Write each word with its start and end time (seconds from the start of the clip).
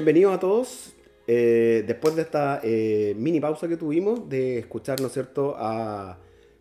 bienvenidos 0.00 0.34
a 0.34 0.40
todos. 0.40 0.94
Eh, 1.26 1.84
después 1.86 2.16
de 2.16 2.22
esta 2.22 2.60
eh, 2.62 3.14
mini 3.18 3.38
pausa 3.38 3.68
que 3.68 3.76
tuvimos 3.76 4.30
de 4.30 4.58
escuchar, 4.58 4.98
¿no 4.98 5.08
es 5.08 5.12
cierto?, 5.12 5.54
a 5.58 6.16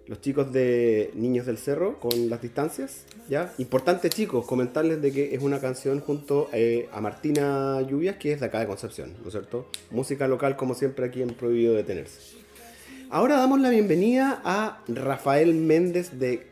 los 0.08 0.20
chicos 0.20 0.52
de 0.52 1.12
Niños 1.14 1.46
del 1.46 1.58
Cerro 1.58 2.02
con 2.02 2.30
las 2.30 2.42
distancias, 2.42 3.06
¿ya? 3.30 3.54
Importante, 3.58 4.10
chicos, 4.10 4.46
comentarles 4.46 5.02
de 5.02 5.14
que 5.14 5.34
es 5.34 5.42
una 5.42 5.62
canción 5.62 6.02
junto 6.02 6.50
eh, 6.52 6.90
a 6.92 7.00
Martina 7.00 7.82
Lluvias, 7.82 8.18
que 8.18 8.34
es 8.34 8.42
de 8.42 8.48
acá 8.48 8.60
de 8.60 8.68
Concepción, 8.68 9.14
¿no 9.22 9.28
es 9.28 9.32
cierto? 9.32 9.68
Música 9.90 10.28
local, 10.28 10.58
como 10.58 10.74
siempre, 10.74 11.06
aquí 11.06 11.22
en 11.22 11.30
Prohibido 11.30 11.76
Detenerse. 11.76 12.36
Ahora 13.10 13.38
damos 13.38 13.62
la 13.62 13.70
bienvenida 13.70 14.42
a 14.44 14.84
Rafael 14.90 15.54
Méndez 15.54 16.20
de 16.20 16.46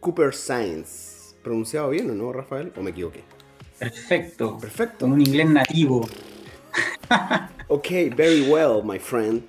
Cooper 0.00 0.32
Science. 0.32 1.34
¿Pronunciado 1.42 1.90
bien 1.90 2.08
o 2.08 2.14
no, 2.14 2.32
Rafael? 2.32 2.72
¿O 2.74 2.80
me 2.80 2.92
equivoqué? 2.92 3.33
Perfecto. 3.78 4.58
Perfecto. 4.58 4.98
Con 5.00 5.12
un 5.12 5.20
inglés 5.20 5.48
nativo. 5.48 6.08
ok, 7.68 7.88
very 8.16 8.42
well, 8.42 8.82
my 8.82 8.98
friend. 8.98 9.42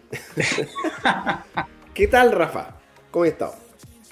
¿Qué 1.94 2.08
tal, 2.08 2.32
Rafa? 2.32 2.76
¿Cómo 3.12 3.26
estado? 3.26 3.56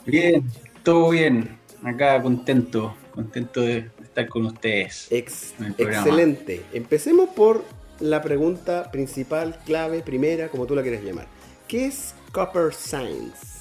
Bien, 0.06 0.50
todo 0.84 1.10
bien. 1.10 1.58
Acá 1.84 2.22
contento, 2.22 2.96
contento 3.14 3.62
de 3.62 3.90
estar 4.02 4.28
con 4.30 4.46
ustedes. 4.46 5.12
excelente. 5.12 6.64
Empecemos 6.72 7.30
por 7.30 7.66
la 8.00 8.22
pregunta 8.22 8.92
principal, 8.92 9.60
clave, 9.66 10.02
primera, 10.02 10.48
como 10.50 10.66
tú 10.66 10.76
la 10.76 10.82
quieres 10.82 11.04
llamar. 11.04 11.28
¿Qué 11.68 11.88
es 11.88 12.16
Copper 12.32 12.74
Science? 12.74 13.54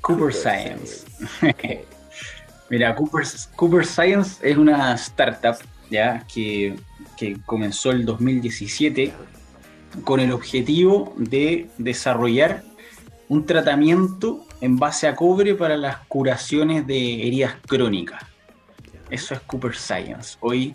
Cooper, 0.00 0.32
Science. 0.32 1.04
Mira, 2.72 2.94
Cooper, 2.94 3.22
Cooper, 3.54 3.84
Science 3.84 4.38
es 4.40 4.56
una 4.56 4.94
startup 4.94 5.56
ya 5.90 6.24
que, 6.26 6.74
que 7.18 7.36
comenzó 7.44 7.90
el 7.90 8.06
2017 8.06 9.12
con 10.04 10.20
el 10.20 10.32
objetivo 10.32 11.12
de 11.18 11.68
desarrollar 11.76 12.62
un 13.28 13.44
tratamiento 13.44 14.46
en 14.62 14.78
base 14.78 15.06
a 15.06 15.14
cobre 15.14 15.54
para 15.54 15.76
las 15.76 15.98
curaciones 16.08 16.86
de 16.86 17.26
heridas 17.26 17.56
crónicas. 17.66 18.22
Eso 19.10 19.34
es 19.34 19.40
Cooper 19.40 19.74
Science. 19.74 20.38
Hoy, 20.40 20.74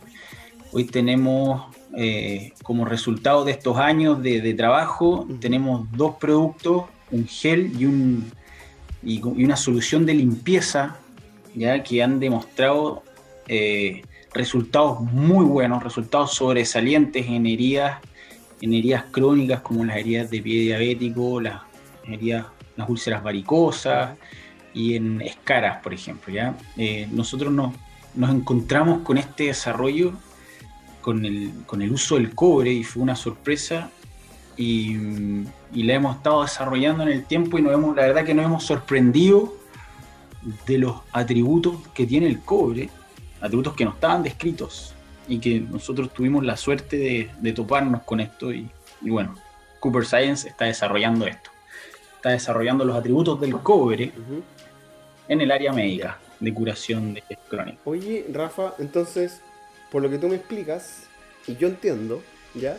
hoy 0.73 0.85
tenemos 0.85 1.75
eh, 1.95 2.53
como 2.61 2.85
resultado 2.85 3.43
de 3.43 3.53
estos 3.53 3.75
años 3.79 4.21
de, 4.21 4.53
trabajo, 4.53 5.27
tenemos 5.39 5.91
dos 5.93 6.17
productos, 6.17 6.83
un 7.09 7.25
gel 7.27 7.71
y, 7.75 7.85
un, 7.85 8.31
y, 9.01 9.19
una 9.23 9.55
solución 9.55 10.05
de 10.05 10.13
limpieza, 10.13 10.99
ya 11.57 11.83
que 11.83 12.03
han 12.03 12.19
demostrado 12.19 13.03
eh, 13.47 14.03
resultados 14.33 15.01
muy 15.01 15.45
buenos, 15.45 15.83
resultados 15.83 16.33
sobresalientes 16.33 17.25
en 17.27 17.45
heridas, 17.47 17.99
en 18.61 18.73
heridas 18.73 19.05
crónicas 19.11 19.61
como 19.61 19.83
las 19.83 19.97
heridas 19.97 20.29
de 20.29 20.41
pie 20.41 20.61
diabético, 20.61 21.41
las 21.41 21.61
las 22.77 22.89
úlceras 22.89 23.23
varicosas 23.23 24.17
y 24.73 24.95
en 24.95 25.21
escaras, 25.21 25.81
por 25.81 25.93
ejemplo. 25.93 26.33
¿ya? 26.33 26.55
Eh, 26.77 27.07
nosotros 27.11 27.51
nos, 27.51 27.73
encontramos 28.15 29.01
con 29.01 29.17
este 29.17 29.45
desarrollo, 29.45 30.13
con 31.01 31.25
el, 31.25 31.51
con 31.65 31.81
el 31.81 31.91
uso 31.91 32.15
del 32.15 32.33
cobre, 32.33 32.71
y 32.71 32.83
fue 32.83 33.03
una 33.03 33.15
sorpresa. 33.15 33.89
Y, 34.55 34.95
y, 35.73 35.83
la 35.83 35.93
hemos 35.93 36.17
estado 36.17 36.41
desarrollando 36.41 37.03
en 37.03 37.09
el 37.09 37.25
tiempo 37.25 37.59
y 37.59 37.61
nos 37.61 37.73
hemos, 37.73 37.95
la 37.95 38.03
verdad 38.03 38.25
que 38.25 38.33
nos 38.33 38.45
hemos 38.45 38.63
sorprendido 38.63 39.53
de 40.65 40.77
los 40.77 41.01
atributos 41.11 41.75
que 41.93 42.05
tiene 42.05 42.27
el 42.27 42.39
cobre, 42.41 42.89
atributos 43.41 43.75
que 43.75 43.85
no 43.85 43.91
estaban 43.91 44.23
descritos 44.23 44.93
y 45.27 45.39
que 45.39 45.59
nosotros 45.59 46.13
tuvimos 46.13 46.45
la 46.45 46.55
suerte 46.55 46.97
de, 46.97 47.29
de 47.39 47.53
toparnos 47.53 48.03
con 48.03 48.19
esto 48.19 48.51
y, 48.53 48.69
y 49.01 49.09
bueno, 49.09 49.35
Cooper 49.79 50.05
Science 50.05 50.47
está 50.47 50.65
desarrollando 50.65 51.27
esto 51.27 51.51
está 52.17 52.31
desarrollando 52.31 52.83
los 52.83 52.97
atributos 52.97 53.39
del 53.39 53.57
cobre 53.59 54.11
en 55.27 55.41
el 55.41 55.51
área 55.51 55.71
médica 55.71 56.19
de 56.39 56.53
curación 56.53 57.13
de 57.13 57.23
crónica. 57.49 57.77
Oye, 57.85 58.25
Rafa, 58.31 58.73
entonces, 58.79 59.41
por 59.91 60.01
lo 60.01 60.09
que 60.09 60.17
tú 60.17 60.27
me 60.27 60.35
explicas, 60.35 61.03
y 61.47 61.55
yo 61.55 61.67
entiendo, 61.67 62.21
¿ya? 62.55 62.77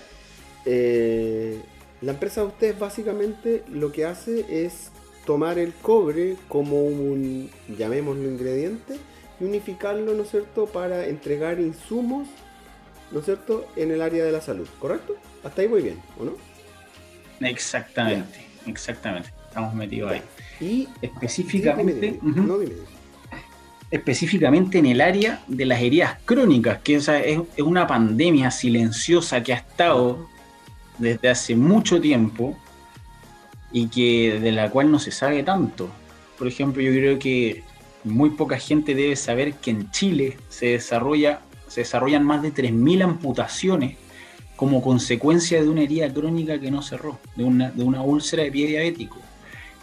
Eh, 0.65 1.61
la 2.00 2.12
empresa 2.12 2.43
de 2.43 2.49
ustedes 2.49 2.79
básicamente 2.79 3.65
lo 3.71 3.93
que 3.93 4.05
hace 4.05 4.45
es 4.67 4.91
tomar 5.28 5.59
el 5.59 5.75
cobre 5.75 6.37
como 6.49 6.84
un, 6.84 7.50
llamémoslo, 7.77 8.31
ingrediente 8.31 8.97
y 9.39 9.44
unificarlo, 9.44 10.15
¿no 10.15 10.22
es 10.22 10.31
cierto?, 10.31 10.65
para 10.65 11.06
entregar 11.06 11.61
insumos, 11.61 12.28
¿no 13.12 13.19
es 13.19 13.27
cierto?, 13.27 13.69
en 13.77 13.91
el 13.91 14.00
área 14.00 14.25
de 14.25 14.33
la 14.33 14.41
salud, 14.41 14.67
¿correcto? 14.78 15.17
Hasta 15.44 15.61
ahí 15.61 15.69
muy 15.69 15.83
bien, 15.83 15.99
¿o 16.19 16.25
no? 16.25 16.33
Exactamente. 17.47 18.38
Exactamente, 18.65 19.28
estamos 19.47 19.75
metidos 19.75 20.12
ahí. 20.12 20.22
Y 20.62 20.88
específicamente, 21.03 22.19
específicamente 23.91 24.78
en 24.78 24.87
el 24.87 25.03
área 25.03 25.43
de 25.47 25.67
las 25.67 25.83
heridas 25.83 26.17
crónicas, 26.25 26.78
que 26.78 26.94
es, 26.94 27.11
una 27.59 27.87
pandemia 27.87 28.50
silenciosa 28.50 29.43
que 29.43 29.53
ha 29.53 29.56
estado 29.56 30.27
desde 30.97 31.28
hace 31.28 31.55
mucho 31.55 32.00
tiempo 32.00 32.56
y 33.73 33.89
que 33.89 34.39
de 34.41 34.53
la 34.53 34.71
cual 34.71 34.91
no 34.91 34.99
se 34.99 35.11
sabe 35.11 35.43
tanto. 35.43 35.89
Por 36.39 36.47
ejemplo, 36.49 36.83
yo 36.83 36.93
creo 36.93 37.19
que 37.19 37.62
muy 38.05 38.31
poca 38.31 38.59
gente 38.59 38.95
debe 38.95 39.17
saber 39.17 39.55
que 39.55 39.71
en 39.71 39.91
Chile 39.91 40.37
se 40.49 40.67
desarrolla 40.67 41.41
se 41.69 41.83
desarrollan 41.83 42.25
más 42.25 42.43
de 42.43 42.53
3.000 42.53 43.03
amputaciones 43.03 43.97
como 44.56 44.83
consecuencia 44.83 45.62
de 45.62 45.69
una 45.69 45.83
herida 45.83 46.12
crónica 46.12 46.59
que 46.59 46.71
no 46.71 46.83
cerró, 46.83 47.19
de 47.37 47.45
una, 47.45 47.71
de 47.71 47.84
una 47.84 48.03
úlcera 48.03 48.43
de 48.43 48.51
pie 48.51 48.67
diabético. 48.67 49.19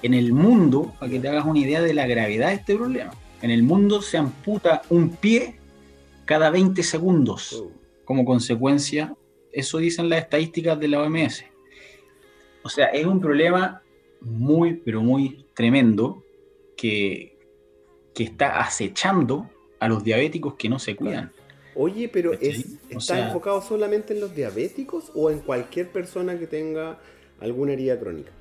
En 0.01 0.13
el 0.13 0.33
mundo, 0.33 0.93
para 0.99 1.11
que 1.11 1.19
te 1.19 1.29
hagas 1.29 1.45
una 1.45 1.59
idea 1.59 1.81
de 1.81 1.93
la 1.93 2.05
gravedad 2.05 2.49
de 2.49 2.55
este 2.55 2.75
problema, 2.75 3.11
en 3.41 3.51
el 3.51 3.63
mundo 3.63 4.01
se 4.01 4.17
amputa 4.17 4.81
un 4.89 5.11
pie 5.11 5.55
cada 6.25 6.49
20 6.49 6.83
segundos 6.83 7.53
oh. 7.53 7.71
como 8.03 8.25
consecuencia, 8.25 9.13
eso 9.53 9.77
dicen 9.77 10.09
las 10.09 10.23
estadísticas 10.23 10.77
de 10.79 10.87
la 10.89 11.01
OMS. 11.01 11.45
O 12.65 12.69
sea, 12.69 12.87
es 12.87 13.05
un 13.05 13.21
problema 13.21 13.83
muy, 14.21 14.73
pero 14.73 15.03
muy 15.03 15.45
tremendo 15.53 16.23
que, 16.75 17.37
que 18.15 18.23
está 18.23 18.59
acechando 18.59 19.47
a 19.79 19.87
los 19.87 20.03
diabéticos 20.03 20.55
que 20.55 20.67
no 20.67 20.79
se 20.79 20.95
cuidan. 20.95 21.31
Oye, 21.75 22.09
pero 22.09 22.33
¿está 22.33 23.27
enfocado 23.27 23.61
solamente 23.61 24.15
en 24.15 24.19
los 24.19 24.33
diabéticos 24.33 25.11
o 25.13 25.29
en 25.29 25.41
cualquier 25.41 25.89
persona 25.89 26.39
que 26.39 26.47
tenga 26.47 26.97
alguna 27.39 27.73
herida 27.73 27.99
crónica? 27.99 28.31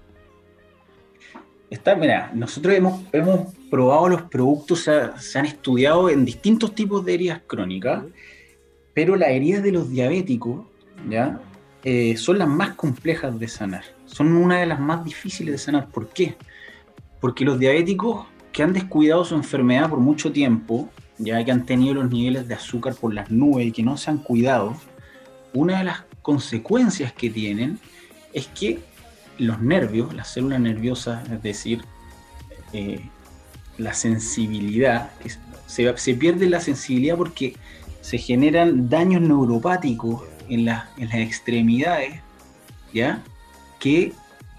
Está, 1.69 1.95
mira, 1.95 2.31
nosotros 2.35 2.75
hemos, 2.75 3.03
hemos 3.13 3.55
probado 3.71 4.09
los 4.09 4.23
productos, 4.23 4.85
se, 4.85 5.39
han 5.39 5.45
estudiado 5.45 6.09
en 6.09 6.25
distintos 6.25 6.75
tipos 6.75 7.05
de 7.05 7.13
heridas 7.13 7.43
crónicas, 7.47 8.05
pero 8.95 9.17
las 9.17 9.29
heridas 9.29 9.63
de 9.63 9.73
los 9.73 9.91
diabéticos, 9.91 10.65
¿ya? 11.11 11.43
Eh, 11.85 12.17
son 12.17 12.39
las 12.39 12.49
más 12.49 12.75
complejas 12.75 13.39
de 13.39 13.47
sanar. 13.47 13.85
Son 14.07 14.33
una 14.33 14.59
de 14.59 14.67
las 14.67 14.81
más 14.81 15.05
difíciles 15.05 15.53
de 15.53 15.59
sanar. 15.59 15.89
¿Por 15.89 16.09
qué? 16.09 16.37
Porque 17.21 17.45
los 17.45 17.59
diabéticos 17.59 18.27
que 18.53 18.63
han 18.63 18.73
descuidado 18.73 19.25
su 19.25 19.35
enfermedad 19.35 19.91
por 19.91 19.99
mucho 19.99 20.33
tiempo, 20.33 20.89
ya 21.19 21.45
que 21.45 21.53
han 21.53 21.67
tenido 21.67 21.95
los 21.95 22.11
niveles 22.11 22.49
de 22.49 22.55
azúcar 22.55 22.95
por 22.95 23.13
las 23.13 23.31
nubes 23.31 23.67
y 23.67 23.73
que 23.73 23.83
no 23.83 23.97
se 23.97 24.11
han 24.11 24.19
cuidado, 24.19 24.77
una 25.53 25.79
de 25.79 25.85
las 25.85 26.05
consecuencias 26.23 27.13
que 27.13 27.29
tienen 27.29 27.79
es 28.33 28.47
que 28.49 28.81
los 29.39 29.61
nervios, 29.61 30.15
las 30.15 30.33
células 30.33 30.61
nerviosas, 30.61 31.29
es 31.31 31.43
decir, 31.43 31.83
eh, 32.73 33.01
la 33.77 33.93
sensibilidad, 33.93 35.11
se, 35.67 36.15
pierde 36.15 36.49
la 36.49 36.61
sensibilidad 36.61 37.17
porque 37.17 37.57
se 38.01 38.19
generan 38.19 38.89
daños 38.89 39.23
neuropáticos 39.23 40.23
en, 40.49 40.65
las 40.65 40.89
extremidades, 41.15 42.21
¿ya? 42.93 43.23
Que, 43.79 44.13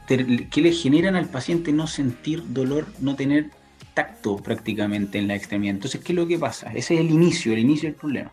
que 0.07 0.61
le 0.61 0.71
generan 0.71 1.15
al 1.15 1.29
paciente 1.29 1.71
no 1.71 1.87
sentir 1.87 2.43
dolor, 2.53 2.87
no 2.99 3.15
tener 3.15 3.49
tacto 3.95 4.37
prácticamente 4.37 5.17
en 5.17 5.27
la 5.27 5.35
extremidad. 5.35 5.75
Entonces, 5.75 6.01
¿qué 6.01 6.11
es 6.11 6.15
lo 6.15 6.27
que 6.27 6.37
pasa? 6.37 6.71
Ese 6.73 6.95
es 6.95 6.99
el 6.99 7.09
inicio, 7.09 7.53
el 7.53 7.59
inicio 7.59 7.89
del 7.89 7.95
problema. 7.95 8.31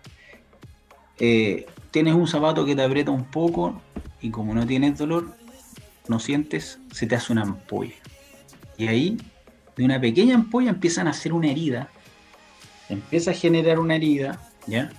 Eh, 1.19 1.67
tienes 1.91 2.15
un 2.15 2.27
zapato 2.27 2.67
que 2.67 2.75
te 2.75 2.83
aprieta 2.83 3.11
un 3.11 3.25
poco 3.25 3.81
y 4.21 4.31
como 4.31 4.55
no 4.55 4.67
tienes 4.67 4.99
dolor, 4.99 5.35
no 6.09 6.19
sientes, 6.19 6.79
se 6.91 7.07
te 7.07 7.15
hace 7.15 7.33
una 7.33 7.43
ampolla. 7.43 7.95
Y 8.77 8.89
ahí, 8.89 9.19
de 9.77 9.85
una 9.85 10.01
pequeña 10.01 10.35
ampolla 10.35 10.71
empiezan 10.71 11.07
a 11.07 11.11
hacer 11.11 11.33
una 11.33 11.51
herida, 11.51 11.89
empieza 12.89 13.31
a 13.31 13.35
generar 13.35 13.79
una 13.79 13.97
herida, 13.97 14.41
¿ya? 14.67 14.91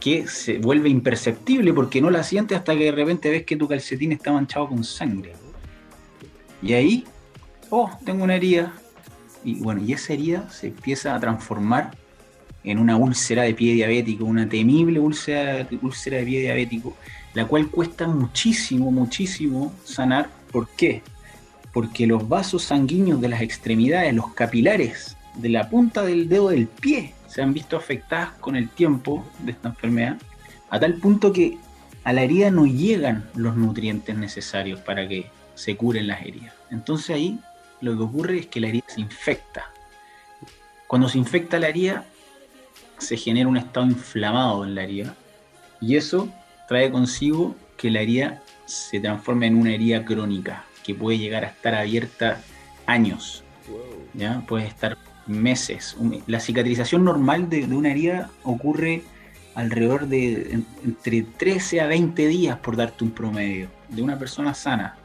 Que 0.00 0.26
se 0.28 0.58
vuelve 0.58 0.88
imperceptible 0.88 1.72
porque 1.72 2.00
no 2.00 2.10
la 2.10 2.22
sientes 2.22 2.58
hasta 2.58 2.76
que 2.76 2.84
de 2.84 2.92
repente 2.92 3.30
ves 3.30 3.44
que 3.44 3.56
tu 3.56 3.66
calcetín 3.66 4.12
está 4.12 4.32
manchado 4.32 4.68
con 4.68 4.84
sangre. 4.84 5.32
Y 6.62 6.72
ahí, 6.72 7.04
oh, 7.70 7.90
tengo 8.04 8.24
una 8.24 8.36
herida, 8.36 8.72
y 9.44 9.54
bueno, 9.56 9.82
y 9.82 9.92
esa 9.92 10.12
herida 10.12 10.50
se 10.50 10.68
empieza 10.68 11.14
a 11.14 11.20
transformar 11.20 11.96
en 12.64 12.78
una 12.78 12.96
úlcera 12.96 13.44
de 13.44 13.54
pie 13.54 13.74
diabético, 13.74 14.24
una 14.24 14.48
temible 14.48 14.98
úlcera, 14.98 15.66
úlcera 15.82 16.18
de 16.18 16.24
pie 16.24 16.40
diabético, 16.40 16.96
la 17.32 17.46
cual 17.46 17.68
cuesta 17.70 18.08
muchísimo, 18.08 18.90
muchísimo 18.90 19.72
sanar. 19.84 20.28
¿Por 20.50 20.68
qué? 20.70 21.02
Porque 21.72 22.08
los 22.08 22.28
vasos 22.28 22.64
sanguíneos 22.64 23.20
de 23.20 23.28
las 23.28 23.40
extremidades, 23.40 24.12
los 24.12 24.34
capilares 24.34 25.16
de 25.36 25.48
la 25.50 25.70
punta 25.70 26.02
del 26.02 26.28
dedo 26.28 26.48
del 26.48 26.66
pie, 26.66 27.14
se 27.36 27.42
han 27.42 27.52
visto 27.52 27.76
afectadas 27.76 28.30
con 28.40 28.56
el 28.56 28.70
tiempo 28.70 29.22
de 29.40 29.52
esta 29.52 29.68
enfermedad, 29.68 30.16
a 30.70 30.80
tal 30.80 30.94
punto 30.94 31.34
que 31.34 31.58
a 32.02 32.14
la 32.14 32.22
herida 32.22 32.50
no 32.50 32.64
llegan 32.64 33.28
los 33.34 33.56
nutrientes 33.56 34.16
necesarios 34.16 34.80
para 34.80 35.06
que 35.06 35.30
se 35.54 35.76
curen 35.76 36.06
las 36.06 36.22
heridas. 36.22 36.54
Entonces 36.70 37.14
ahí 37.14 37.38
lo 37.82 37.94
que 37.94 38.02
ocurre 38.04 38.38
es 38.38 38.46
que 38.46 38.58
la 38.58 38.68
herida 38.68 38.86
se 38.86 39.02
infecta. 39.02 39.70
Cuando 40.86 41.10
se 41.10 41.18
infecta 41.18 41.58
la 41.58 41.68
herida, 41.68 42.06
se 42.96 43.18
genera 43.18 43.50
un 43.50 43.58
estado 43.58 43.84
inflamado 43.84 44.64
en 44.64 44.74
la 44.74 44.84
herida 44.84 45.14
y 45.78 45.96
eso 45.96 46.30
trae 46.68 46.90
consigo 46.90 47.54
que 47.76 47.90
la 47.90 48.00
herida 48.00 48.42
se 48.64 48.98
transforme 48.98 49.48
en 49.48 49.56
una 49.56 49.74
herida 49.74 50.06
crónica 50.06 50.64
que 50.82 50.94
puede 50.94 51.18
llegar 51.18 51.44
a 51.44 51.48
estar 51.48 51.74
abierta 51.74 52.40
años, 52.86 53.44
¿ya? 54.14 54.40
puede 54.48 54.66
estar 54.66 54.96
meses. 55.26 55.96
La 56.26 56.40
cicatrización 56.40 57.04
normal 57.04 57.48
de, 57.48 57.64
una 57.64 57.90
herida 57.90 58.30
ocurre 58.42 59.02
alrededor 59.54 60.06
de 60.06 60.62
entre 60.84 61.22
13 61.22 61.80
a 61.80 61.86
20 61.86 62.26
días, 62.26 62.58
por 62.58 62.76
darte 62.76 63.04
un 63.04 63.10
promedio, 63.10 63.68
de 63.88 64.02
una 64.02 64.18
persona 64.18 64.54
sana. 64.54 64.96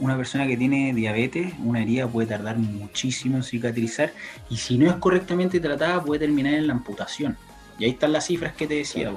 una 0.00 0.16
persona 0.16 0.46
que 0.46 0.56
tiene 0.56 0.92
diabetes, 0.94 1.52
una 1.62 1.82
herida 1.82 2.08
puede 2.08 2.28
tardar 2.28 2.58
muchísimo 2.58 3.36
en 3.36 3.42
cicatrizar 3.42 4.12
y 4.50 4.56
si 4.56 4.78
no 4.78 4.90
es 4.90 4.96
correctamente 4.96 5.60
tratada 5.60 6.02
puede 6.02 6.20
terminar 6.20 6.54
en 6.54 6.66
la 6.66 6.72
amputación. 6.72 7.36
Y 7.78 7.84
ahí 7.84 7.90
están 7.90 8.12
las 8.12 8.26
cifras 8.26 8.54
que 8.54 8.66
te 8.66 8.74
decía 8.74 9.12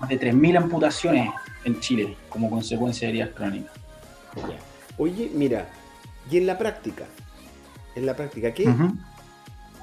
más 0.00 0.08
de 0.08 0.18
3.000 0.18 0.56
amputaciones 0.56 1.30
en 1.64 1.78
Chile 1.80 2.16
como 2.28 2.50
consecuencia 2.50 3.06
de 3.06 3.10
heridas 3.10 3.30
crónicas. 3.34 3.72
Oye, 4.98 5.30
mira, 5.34 5.68
y 6.30 6.38
en 6.38 6.46
la 6.46 6.58
práctica, 6.58 7.04
en 7.94 8.06
la 8.06 8.16
práctica, 8.16 8.52
¿qué, 8.52 8.72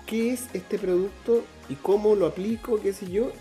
¿qué 0.05 0.33
es 0.33 0.47
este 0.53 0.77
producto 0.77 1.43
y 1.69 1.75
cómo 1.75 2.15
lo 2.15 2.27
aplico, 2.27 2.81
qué 2.81 2.93
sé 2.93 3.09
yo, 3.11 3.31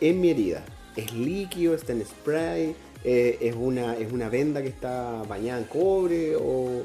en 0.00 0.20
mi 0.20 0.30
herida? 0.30 0.64
¿Es 0.96 1.12
líquido, 1.12 1.74
está 1.74 1.92
en 1.92 2.04
spray? 2.04 2.74
Eh, 3.04 3.38
¿es, 3.40 3.54
una, 3.56 3.96
¿Es 3.96 4.12
una 4.12 4.28
venda 4.28 4.60
que 4.62 4.68
está 4.68 5.22
bañada 5.28 5.60
en 5.60 5.66
cobre? 5.66 6.34
¿O, 6.36 6.84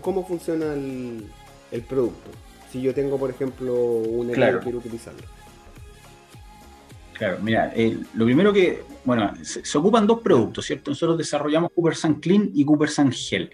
cómo 0.00 0.26
funciona 0.26 0.74
el, 0.74 1.82
producto? 1.88 2.30
Si 2.70 2.80
yo 2.80 2.94
tengo, 2.94 3.18
por 3.18 3.30
ejemplo, 3.30 3.74
una 3.74 4.32
herida 4.32 4.58
y 4.60 4.64
quiero 4.64 4.78
utilizarlo. 4.78 5.22
Claro, 7.14 7.38
mira, 7.42 7.72
lo 8.14 8.24
primero 8.24 8.52
que, 8.52 8.82
bueno, 9.04 9.32
se, 9.42 9.76
ocupan 9.76 10.06
dos 10.06 10.20
productos, 10.20 10.64
¿cierto? 10.64 10.90
Nosotros 10.90 11.18
desarrollamos 11.18 11.70
Cooper 11.74 11.94
Sun 11.94 12.14
Clean 12.14 12.50
y 12.54 12.64
Cooper 12.64 12.88
Sun 12.88 13.12
Gel. 13.12 13.50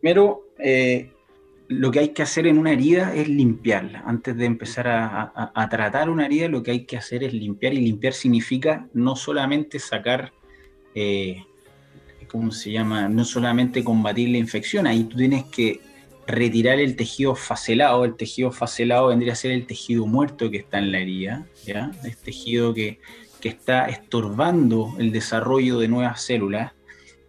Primero, 0.00 0.52
eh, 0.58 1.12
lo 1.68 1.90
que 1.90 1.98
hay 2.00 2.08
que 2.10 2.22
hacer 2.22 2.46
en 2.46 2.58
una 2.58 2.72
herida 2.72 3.14
es 3.14 3.28
limpiarla. 3.28 4.02
Antes 4.06 4.36
de 4.36 4.46
empezar 4.46 4.88
a, 4.88 5.68
tratar 5.70 6.08
una 6.08 6.24
herida, 6.24 6.48
lo 6.48 6.62
que 6.62 6.70
hay 6.70 6.86
que 6.86 6.96
hacer 6.96 7.22
es 7.22 7.34
limpiar 7.34 7.74
y 7.74 7.80
limpiar 7.80 8.14
significa 8.14 8.88
no 8.94 9.16
solamente 9.16 9.78
sacar, 9.78 10.32
eh, 10.94 11.44
¿cómo 12.28 12.52
se 12.52 12.72
llama? 12.72 13.08
No 13.08 13.24
solamente 13.24 13.84
combatir 13.84 14.30
la 14.30 14.38
infección, 14.38 14.86
ahí 14.86 15.04
tú 15.04 15.18
tienes 15.18 15.44
que 15.44 15.80
retirar 16.26 16.80
el 16.80 16.96
tejido 16.96 17.34
facelado. 17.34 18.04
El 18.06 18.16
tejido 18.16 18.50
facelado 18.50 19.08
vendría 19.08 19.34
a 19.34 19.36
ser 19.36 19.50
el 19.50 19.66
tejido 19.66 20.06
muerto 20.06 20.50
que 20.50 20.58
está 20.58 20.78
en 20.78 20.90
la 20.90 21.00
herida, 21.00 21.46
¿ya? 21.66 21.90
El 22.02 22.16
tejido 22.16 22.72
que, 22.72 23.00
está 23.42 23.88
estorbando 23.88 24.94
el 24.98 25.10
desarrollo 25.10 25.78
de 25.78 25.88
nuevas 25.88 26.20
células, 26.20 26.72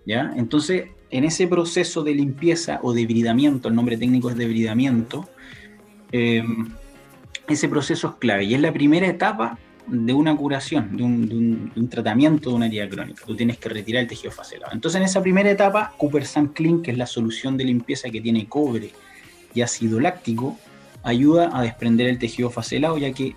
¿ya? 0.05 0.33
Entonces, 0.35 0.89
en 1.11 1.23
ese 1.23 1.47
proceso 1.47 2.03
de 2.03 2.13
limpieza 2.13 2.79
o 2.83 2.93
debridamiento, 2.93 3.67
el 3.67 3.75
nombre 3.75 3.97
técnico 3.97 4.29
es 4.29 4.35
debridamiento, 4.35 5.29
eh, 6.11 6.43
ese 7.47 7.67
proceso 7.67 8.09
es 8.09 8.13
clave 8.15 8.43
y 8.45 8.53
es 8.53 8.61
la 8.61 8.71
primera 8.71 9.07
etapa 9.07 9.57
de 9.87 10.13
una 10.13 10.35
curación, 10.35 10.95
de 10.95 11.03
un, 11.03 11.89
tratamiento 11.89 12.51
de 12.51 12.55
una 12.55 12.67
herida 12.67 12.87
crónica. 12.87 13.23
Tú 13.25 13.35
tienes 13.35 13.57
que 13.57 13.69
retirar 13.69 14.03
el 14.03 14.07
tejido 14.07 14.31
facelado. 14.31 14.71
Entonces, 14.73 14.99
en 14.99 15.05
esa 15.05 15.21
primera 15.21 15.49
etapa, 15.49 15.93
Cooper 15.97 16.25
Sun 16.25 16.49
Clean, 16.49 16.81
que 16.83 16.91
es 16.91 16.97
la 16.97 17.07
solución 17.07 17.57
de 17.57 17.63
limpieza 17.63 18.09
que 18.09 18.21
tiene 18.21 18.47
cobre 18.47 18.91
y 19.55 19.61
ácido 19.61 19.99
láctico, 19.99 20.57
ayuda 21.01 21.49
a 21.53 21.63
desprender 21.63 22.07
el 22.07 22.19
tejido 22.19 22.51
facelado, 22.51 22.97
ya 22.99 23.11
que 23.13 23.35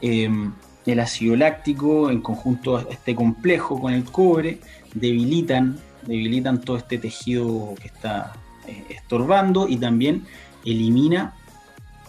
em, 0.00 0.52
el 0.86 1.00
ácido 1.00 1.36
láctico, 1.36 2.10
en 2.10 2.20
conjunto 2.20 2.78
a 2.78 2.86
este 2.90 3.14
complejo 3.14 3.80
con 3.80 3.92
el 3.92 4.04
cobre, 4.04 4.58
debilitan, 4.94 5.78
debilitan 6.06 6.60
todo 6.60 6.76
este 6.76 6.98
tejido 6.98 7.74
que 7.80 7.88
está 7.88 8.32
eh, 8.66 8.84
estorbando 8.90 9.68
y 9.68 9.76
también 9.76 10.24
elimina 10.64 11.34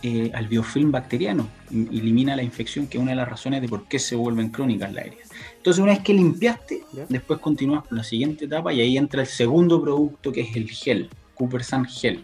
eh, 0.03 0.31
al 0.33 0.47
biofilm 0.47 0.91
bacteriano, 0.91 1.49
elimina 1.71 2.35
la 2.35 2.43
infección, 2.43 2.87
que 2.87 2.97
es 2.97 3.01
una 3.01 3.11
de 3.11 3.17
las 3.17 3.27
razones 3.27 3.61
de 3.61 3.67
por 3.67 3.87
qué 3.87 3.97
se 3.97 4.15
vuelven 4.15 4.49
crónicas 4.49 4.93
las 4.93 5.05
heridas. 5.07 5.29
Entonces, 5.57 5.81
una 5.81 5.93
vez 5.93 6.01
que 6.01 6.13
limpiaste, 6.13 6.83
después 7.09 7.39
continúas 7.39 7.83
con 7.87 7.97
la 7.97 8.03
siguiente 8.03 8.45
etapa 8.45 8.71
y 8.73 8.81
ahí 8.81 8.97
entra 8.97 9.21
el 9.21 9.27
segundo 9.27 9.81
producto 9.81 10.31
que 10.31 10.41
es 10.41 10.55
el 10.55 10.69
gel, 10.69 11.09
Cooper 11.33 11.63
Sun 11.63 11.85
Gel. 11.85 12.23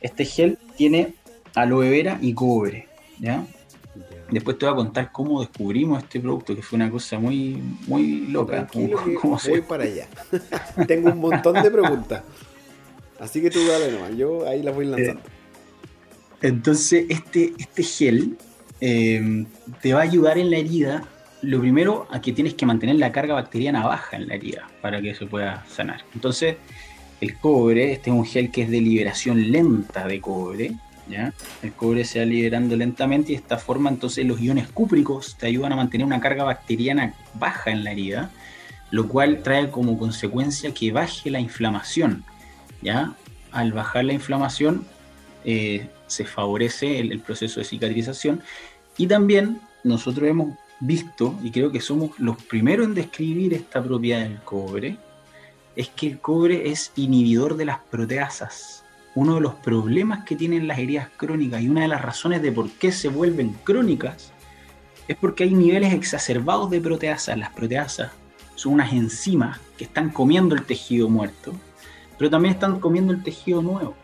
Este 0.00 0.24
gel 0.24 0.58
tiene 0.76 1.14
aloe 1.54 1.88
vera 1.88 2.18
y 2.20 2.34
cobre, 2.34 2.88
¿ya? 3.18 3.46
Después 4.30 4.58
te 4.58 4.66
voy 4.66 4.74
a 4.74 4.76
contar 4.76 5.10
cómo 5.10 5.40
descubrimos 5.40 6.02
este 6.02 6.20
producto, 6.20 6.54
que 6.54 6.62
fue 6.62 6.76
una 6.76 6.90
cosa 6.90 7.18
muy, 7.18 7.62
muy 7.86 8.26
loca. 8.26 8.66
¿Cómo, 8.66 9.38
voy 9.48 9.62
para 9.62 9.84
allá. 9.84 10.06
Tengo 10.86 11.10
un 11.10 11.18
montón 11.18 11.54
de 11.62 11.70
preguntas. 11.70 12.22
Así 13.18 13.40
que 13.40 13.50
tú 13.50 13.58
dale 13.66 13.90
nomás, 13.90 14.16
yo 14.16 14.46
ahí 14.46 14.62
las 14.62 14.74
voy 14.74 14.86
lanzando. 14.86 15.22
Entonces, 16.40 17.06
este, 17.08 17.52
este 17.58 17.82
gel 17.82 18.36
eh, 18.80 19.44
te 19.82 19.92
va 19.92 20.00
a 20.00 20.02
ayudar 20.04 20.38
en 20.38 20.50
la 20.50 20.58
herida. 20.58 21.04
Lo 21.42 21.60
primero, 21.60 22.06
a 22.10 22.20
que 22.20 22.32
tienes 22.32 22.54
que 22.54 22.66
mantener 22.66 22.96
la 22.96 23.12
carga 23.12 23.34
bacteriana 23.34 23.86
baja 23.86 24.16
en 24.16 24.28
la 24.28 24.34
herida 24.34 24.68
para 24.82 25.00
que 25.00 25.14
se 25.14 25.26
pueda 25.26 25.64
sanar. 25.68 26.02
Entonces, 26.14 26.56
el 27.20 27.38
cobre, 27.38 27.92
este 27.92 28.10
es 28.10 28.16
un 28.16 28.24
gel 28.24 28.50
que 28.50 28.62
es 28.62 28.70
de 28.70 28.80
liberación 28.80 29.50
lenta 29.50 30.06
de 30.06 30.20
cobre. 30.20 30.72
El 31.62 31.72
cobre 31.72 32.04
se 32.04 32.18
va 32.18 32.24
liberando 32.24 32.76
lentamente 32.76 33.32
y 33.32 33.34
de 33.34 33.40
esta 33.40 33.58
forma, 33.58 33.90
entonces, 33.90 34.26
los 34.26 34.40
iones 34.40 34.68
cúpricos 34.68 35.36
te 35.36 35.46
ayudan 35.46 35.72
a 35.72 35.76
mantener 35.76 36.06
una 36.06 36.20
carga 36.20 36.44
bacteriana 36.44 37.14
baja 37.34 37.70
en 37.70 37.84
la 37.84 37.92
herida, 37.92 38.30
lo 38.90 39.08
cual 39.08 39.42
trae 39.42 39.70
como 39.70 39.98
consecuencia 39.98 40.72
que 40.72 40.92
baje 40.92 41.30
la 41.30 41.40
inflamación. 41.40 42.24
¿ya? 42.82 43.14
Al 43.52 43.72
bajar 43.72 44.04
la 44.04 44.12
inflamación, 44.12 44.84
eh, 45.44 45.88
se 46.06 46.24
favorece 46.24 46.98
el, 46.98 47.20
proceso 47.20 47.60
de 47.60 47.64
cicatrización. 47.64 48.42
Y 48.96 49.06
también 49.06 49.60
nosotros 49.84 50.28
hemos 50.28 50.56
visto, 50.80 51.38
y 51.42 51.50
creo 51.50 51.70
que 51.70 51.80
somos 51.80 52.18
los 52.18 52.42
primeros 52.42 52.86
en 52.86 52.94
describir 52.94 53.54
esta 53.54 53.82
propiedad 53.82 54.20
del 54.20 54.38
cobre, 54.42 54.96
es 55.76 55.88
que 55.88 56.08
el 56.08 56.18
cobre 56.18 56.70
es 56.70 56.92
inhibidor 56.96 57.56
de 57.56 57.66
las 57.66 57.78
proteasas. 57.78 58.84
Uno 59.18 59.34
de 59.34 59.40
los 59.40 59.54
problemas 59.56 60.24
que 60.24 60.36
tienen 60.36 60.68
las 60.68 60.78
heridas 60.78 61.08
crónicas 61.16 61.60
y 61.60 61.68
una 61.68 61.80
de 61.80 61.88
las 61.88 62.02
razones 62.02 62.40
de 62.40 62.52
por 62.52 62.70
qué 62.70 62.92
se 62.92 63.08
vuelven 63.08 63.52
crónicas 63.64 64.32
es 65.08 65.16
porque 65.16 65.42
hay 65.42 65.54
niveles 65.54 65.92
exacerbados 65.92 66.70
de 66.70 66.80
proteasas. 66.80 67.36
Las 67.36 67.50
proteasas 67.50 68.12
son 68.54 68.74
unas 68.74 68.92
enzimas 68.92 69.58
que 69.76 69.82
están 69.82 70.10
comiendo 70.10 70.54
el 70.54 70.62
tejido 70.64 71.08
muerto, 71.08 71.52
pero 72.16 72.30
también 72.30 72.54
están 72.54 72.78
comiendo 72.78 73.12
el 73.12 73.24
tejido 73.24 73.60
nuevo. 73.60 73.96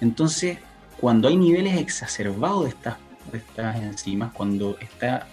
Entonces, 0.00 0.58
cuando 1.00 1.28
hay 1.28 1.36
niveles 1.36 1.78
exacerbados 1.78 2.64
de 2.64 2.70
estas, 2.70 2.96
estas 3.32 3.76
enzimas, 3.76 4.32
cuando, 4.32 4.76
está, 4.80 5.28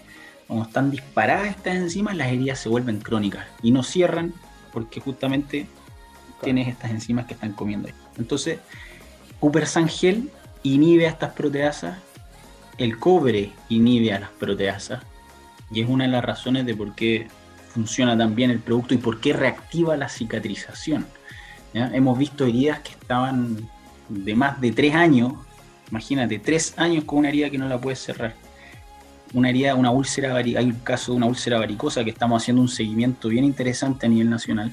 cuando 0.46 0.68
están 0.68 0.92
disparadas 0.92 1.48
estas 1.48 1.78
enzimas, 1.78 2.16
las 2.16 2.28
heridas 2.28 2.60
se 2.60 2.70
vuelven 2.70 3.00
crónicas 3.00 3.48
y 3.64 3.72
no 3.72 3.82
cierran 3.82 4.36
porque 4.72 5.00
justamente 5.00 5.66
tienes 6.44 6.68
estas 6.68 6.92
enzimas 6.92 7.26
que 7.26 7.34
están 7.34 7.54
comiendo 7.54 7.88
ahí. 7.88 8.03
Entonces, 8.18 8.60
Cooper 9.40 9.68
Sangel 9.68 10.30
inhibe 10.64 11.08
a 11.08 11.10
estas 11.10 11.34
proteasas, 11.34 11.98
el 12.78 12.98
cobre 12.98 13.52
inhibe 13.70 14.14
a 14.14 14.20
las 14.20 14.30
proteasas 14.30 15.04
y 15.72 15.82
es 15.82 15.90
una 15.90 16.06
de 16.06 16.12
las 16.12 16.24
razones 16.24 16.66
de 16.66 16.76
por 16.76 16.96
qué 16.96 17.28
funciona 17.70 18.18
tan 18.18 18.36
bien 18.36 18.52
el 18.52 18.60
producto 18.60 18.94
y 18.94 18.98
por 18.98 19.20
qué 19.20 19.34
reactiva 19.34 19.98
la 19.98 20.10
cicatrización. 20.10 21.06
Hemos 21.74 22.18
visto 22.18 22.46
heridas 22.46 22.80
que 22.82 22.92
estaban 22.92 23.68
de 24.08 24.36
más 24.36 24.62
de 24.62 24.72
tres 24.72 24.94
años, 24.94 25.34
imagínate, 25.90 26.38
tres 26.38 26.76
años 26.78 27.04
con 27.04 27.20
una 27.20 27.30
herida 27.30 27.50
que 27.50 27.58
no 27.58 27.68
la 27.68 27.82
puedes 27.82 28.00
cerrar. 28.00 28.36
Una 29.34 29.50
herida, 29.50 29.74
una 29.74 29.90
úlcera, 29.90 30.36
hay 30.36 30.66
un 30.66 30.80
caso 30.84 31.12
de 31.12 31.18
una 31.18 31.26
úlcera 31.26 31.58
varicosa 31.58 32.04
que 32.04 32.12
estamos 32.12 32.44
haciendo 32.44 32.62
un 32.62 32.70
seguimiento 32.70 33.30
bien 33.30 33.44
interesante 33.44 34.06
a 34.06 34.10
nivel 34.10 34.30
nacional, 34.30 34.72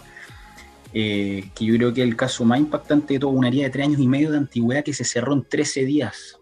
eh, 0.92 1.50
que 1.54 1.64
yo 1.64 1.76
creo 1.76 1.94
que 1.94 2.02
es 2.02 2.08
el 2.08 2.16
caso 2.16 2.44
más 2.44 2.58
impactante 2.58 3.14
de 3.14 3.20
todo, 3.20 3.30
una 3.30 3.48
herida 3.48 3.64
de 3.64 3.70
tres 3.70 3.86
años 3.86 4.00
y 4.00 4.08
medio 4.08 4.30
de 4.30 4.38
antigüedad 4.38 4.84
que 4.84 4.92
se 4.92 5.04
cerró 5.04 5.34
en 5.34 5.44
13 5.44 5.84
días. 5.84 6.40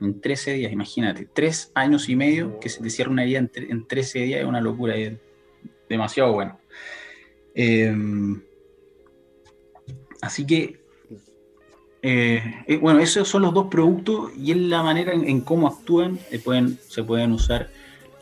En 0.00 0.20
13 0.20 0.52
días, 0.54 0.72
imagínate. 0.72 1.26
Tres 1.32 1.70
años 1.74 2.08
y 2.08 2.16
medio 2.16 2.60
que 2.60 2.68
se 2.68 2.82
te 2.82 2.90
cierra 2.90 3.10
una 3.10 3.22
herida 3.22 3.38
en, 3.38 3.50
en 3.54 3.86
13 3.86 4.18
días 4.20 4.40
es 4.40 4.46
una 4.46 4.60
locura. 4.60 4.94
Es 4.96 5.14
demasiado 5.88 6.32
bueno. 6.32 6.58
Em, 7.54 8.42
así 10.20 10.46
que, 10.46 10.84
eh, 12.02 12.42
eh, 12.66 12.76
bueno, 12.76 13.00
esos 13.00 13.26
son 13.26 13.42
los 13.42 13.54
dos 13.54 13.68
productos 13.68 14.32
y 14.36 14.50
es 14.50 14.58
la 14.58 14.82
manera 14.82 15.14
en, 15.14 15.40
cómo 15.40 15.66
actúan. 15.66 16.18
Pueden, 16.44 16.78
se 16.88 17.02
pueden 17.02 17.32
usar 17.32 17.70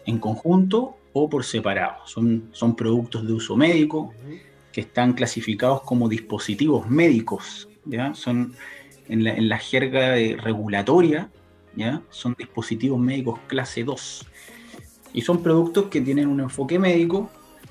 en 0.06 0.18
conjunto 0.18 0.96
o 1.12 1.28
por 1.28 1.44
separado. 1.44 2.06
Son, 2.06 2.48
son 2.52 2.76
productos 2.76 3.26
de 3.26 3.32
uso 3.32 3.56
médico 3.56 4.14
que 4.74 4.80
están 4.80 5.12
clasificados 5.12 5.82
como 5.82 6.08
dispositivos 6.08 6.90
médicos. 6.90 7.68
¿ya? 7.84 8.12
Son 8.12 8.54
en 9.08 9.22
la, 9.22 9.34
en 9.34 9.48
la 9.48 9.58
jerga 9.58 10.14
regulatoria, 10.42 11.30
¿ya? 11.76 12.02
son 12.10 12.34
dispositivos 12.36 12.98
médicos 12.98 13.38
clase 13.46 13.84
2. 13.84 14.26
Y 15.12 15.20
son 15.20 15.44
productos 15.44 15.86
que 15.86 16.00
tienen 16.00 16.26
un 16.26 16.40
enfoque 16.40 16.80
médico, 16.80 17.30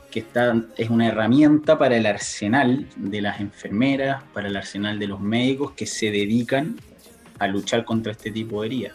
que 0.10 0.20
está, 0.22 0.56
es 0.78 0.90
una 0.90 1.08
herramienta 1.08 1.78
para 1.78 1.98
el 1.98 2.06
arsenal 2.06 2.88
de 2.96 3.22
las 3.22 3.42
enfermeras, 3.42 4.24
para 4.34 4.48
el 4.48 4.56
arsenal 4.56 4.98
de 4.98 5.08
los 5.08 5.20
médicos 5.20 5.74
que 5.74 5.86
se 5.86 6.10
dedican 6.10 6.78
a 7.38 7.48
luchar 7.48 7.84
contra 7.84 8.14
este 8.14 8.32
tipo 8.32 8.62
de 8.62 8.68
heridas. 8.68 8.94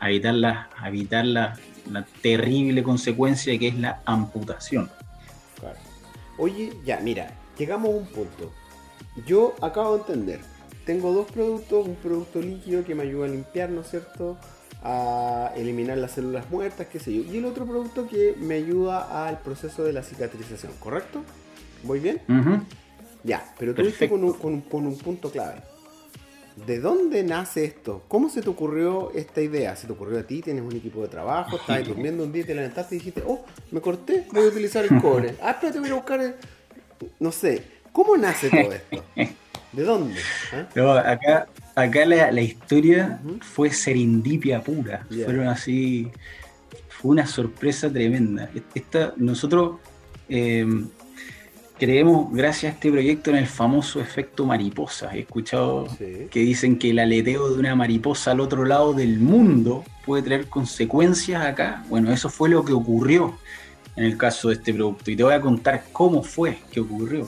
A 0.00 0.10
evitar, 0.10 0.34
la, 0.34 0.68
evitar 0.84 1.24
la, 1.24 1.56
terrible 2.20 2.82
consecuencia 2.82 3.58
que 3.58 3.68
es 3.68 3.78
la 3.78 4.02
amputación. 4.04 4.90
Oye, 6.38 6.72
ya, 6.84 7.00
mira, 7.00 7.34
llegamos 7.58 7.88
a 7.90 7.96
un 7.96 8.06
punto. 8.06 8.52
Yo 9.26 9.54
acabo 9.60 9.94
de 9.94 10.00
entender. 10.00 10.40
Tengo 10.86 11.12
dos 11.12 11.30
productos, 11.30 11.86
un 11.86 11.96
producto 11.96 12.40
líquido 12.40 12.84
que 12.84 12.94
me 12.94 13.02
ayuda 13.02 13.26
a 13.26 13.28
limpiar, 13.28 13.70
¿no 13.70 13.82
es 13.82 13.90
cierto? 13.90 14.38
A 14.82 15.52
eliminar 15.56 15.98
las 15.98 16.12
células 16.12 16.48
muertas, 16.50 16.86
qué 16.86 17.00
sé 17.00 17.12
yo. 17.12 17.22
Y 17.30 17.38
el 17.38 17.44
otro 17.44 17.66
producto 17.66 18.08
que 18.08 18.34
me 18.38 18.54
ayuda 18.54 19.26
al 19.26 19.40
proceso 19.40 19.84
de 19.84 19.92
la 19.92 20.02
cicatrización, 20.02 20.72
¿correcto? 20.78 21.22
¿Voy 21.82 22.00
bien? 22.00 22.22
Ya, 23.24 23.52
pero 23.58 23.74
tú 23.74 23.82
dices 23.82 24.08
con 24.08 24.24
un, 24.24 24.62
punto 24.62 25.30
clave. 25.30 25.60
¿De 26.66 26.80
dónde 26.80 27.22
nace 27.22 27.64
esto? 27.64 28.02
¿Cómo 28.08 28.28
se 28.28 28.42
te 28.42 28.48
ocurrió 28.48 29.12
esta 29.14 29.40
idea? 29.40 29.76
¿Se 29.76 29.86
te 29.86 29.92
ocurrió 29.92 30.18
a 30.18 30.22
ti? 30.22 30.42
¿Tienes 30.42 30.62
un 30.62 30.74
equipo 30.74 31.02
de 31.02 31.08
trabajo? 31.08 31.56
¿Estabas 31.56 31.86
durmiendo 31.88 32.24
un 32.24 32.32
día 32.32 32.42
y 32.42 32.46
te 32.46 32.54
levantaste 32.54 32.96
y 32.96 32.98
dijiste, 32.98 33.22
oh, 33.26 33.44
me 33.70 33.80
corté, 33.80 34.26
voy 34.32 34.44
a 34.44 34.48
utilizar 34.48 34.84
el 34.84 35.00
cobre? 35.00 35.34
Ah, 35.42 35.52
espérate, 35.52 35.80
voy 35.80 35.90
a 35.90 35.94
buscar 35.94 36.20
el... 36.20 36.34
No 37.20 37.30
sé, 37.32 37.62
¿cómo 37.92 38.16
nace 38.16 38.50
todo 38.50 38.72
esto? 38.72 39.04
¿De 39.72 39.82
dónde? 39.82 40.20
¿Ah? 40.52 41.10
acá, 41.10 41.46
acá 41.74 42.06
la, 42.06 42.40
historia 42.40 43.20
fue 43.40 43.70
serendipia 43.70 44.62
pura. 44.62 45.06
Fueron 45.08 45.46
así. 45.46 46.10
Fue 46.88 47.12
una 47.12 47.26
sorpresa 47.26 47.90
tremenda. 47.92 48.50
Esta, 48.74 49.12
nosotros 49.16 49.76
em, 50.28 50.88
creemos, 51.78 52.32
gracias 52.32 52.72
a 52.72 52.74
este 52.74 52.90
proyecto, 52.90 53.30
en 53.30 53.36
el 53.36 53.46
famoso 53.46 54.00
efecto 54.00 54.44
mariposa. 54.44 55.14
He 55.14 55.20
escuchado 55.20 55.86
que 55.98 56.40
dicen 56.40 56.78
que 56.78 56.90
el 56.90 56.98
aleteo 56.98 57.50
de 57.50 57.58
una 57.58 57.74
mariposa 57.74 58.32
al 58.32 58.40
otro 58.40 58.64
lado 58.64 58.92
del 58.92 59.18
mundo 59.18 59.84
puede 60.04 60.22
traer 60.22 60.48
consecuencias 60.48 61.44
acá. 61.44 61.84
Bueno, 61.88 62.12
eso 62.12 62.28
fue 62.28 62.48
lo 62.48 62.64
que 62.64 62.72
ocurrió 62.72 63.38
en 63.96 64.04
el 64.04 64.16
caso 64.16 64.48
de 64.48 64.54
este 64.54 64.74
producto. 64.74 65.10
Y 65.10 65.16
te 65.16 65.22
voy 65.22 65.34
a 65.34 65.40
contar 65.40 65.84
cómo 65.92 66.22
fue 66.22 66.58
que 66.70 66.80
ocurrió. 66.80 67.26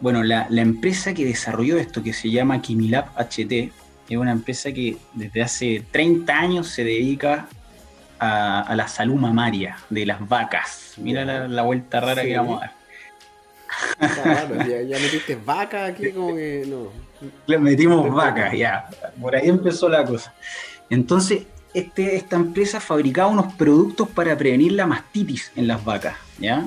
Bueno, 0.00 0.22
la, 0.22 0.46
empresa 0.50 1.14
que 1.14 1.24
desarrolló 1.24 1.78
esto, 1.78 2.02
que 2.02 2.12
se 2.12 2.30
llama 2.30 2.60
Kimilab 2.60 3.06
HT, 3.16 3.72
es 4.08 4.16
una 4.16 4.32
empresa 4.32 4.72
que 4.72 4.96
desde 5.14 5.42
hace 5.42 5.84
30 5.90 6.38
años 6.38 6.68
se 6.68 6.84
dedica 6.84 7.48
a, 8.18 8.74
la 8.76 8.88
salud 8.88 9.14
mamaria 9.14 9.76
de 9.90 10.06
las 10.06 10.26
vacas. 10.28 10.94
Mira 10.98 11.24
la, 11.24 11.62
vuelta 11.62 12.00
rara 12.00 12.22
que 12.22 12.36
vamos 12.36 12.62
a 12.62 12.66
dar. 12.66 12.75
Ya, 14.88 14.98
metiste 14.98 15.36
vaca 15.36 15.86
aquí 15.86 16.12
como 16.12 16.34
que 16.34 16.64
no. 16.66 16.90
Le 17.46 17.58
metimos 17.58 18.12
vacas, 18.12 18.52
ya. 18.52 18.88
Por 19.20 19.34
ahí 19.34 19.48
empezó 19.48 19.88
la 19.88 20.04
cosa. 20.04 20.34
Entonces, 20.90 21.44
este, 21.74 22.16
esta 22.16 22.36
empresa 22.36 22.80
fabricaba 22.80 23.28
unos 23.28 23.52
productos 23.54 24.08
para 24.08 24.36
prevenir 24.36 24.72
la 24.72 24.86
mastitis 24.86 25.52
en 25.56 25.66
las 25.66 25.84
vacas, 25.84 26.16
¿ya? 26.38 26.66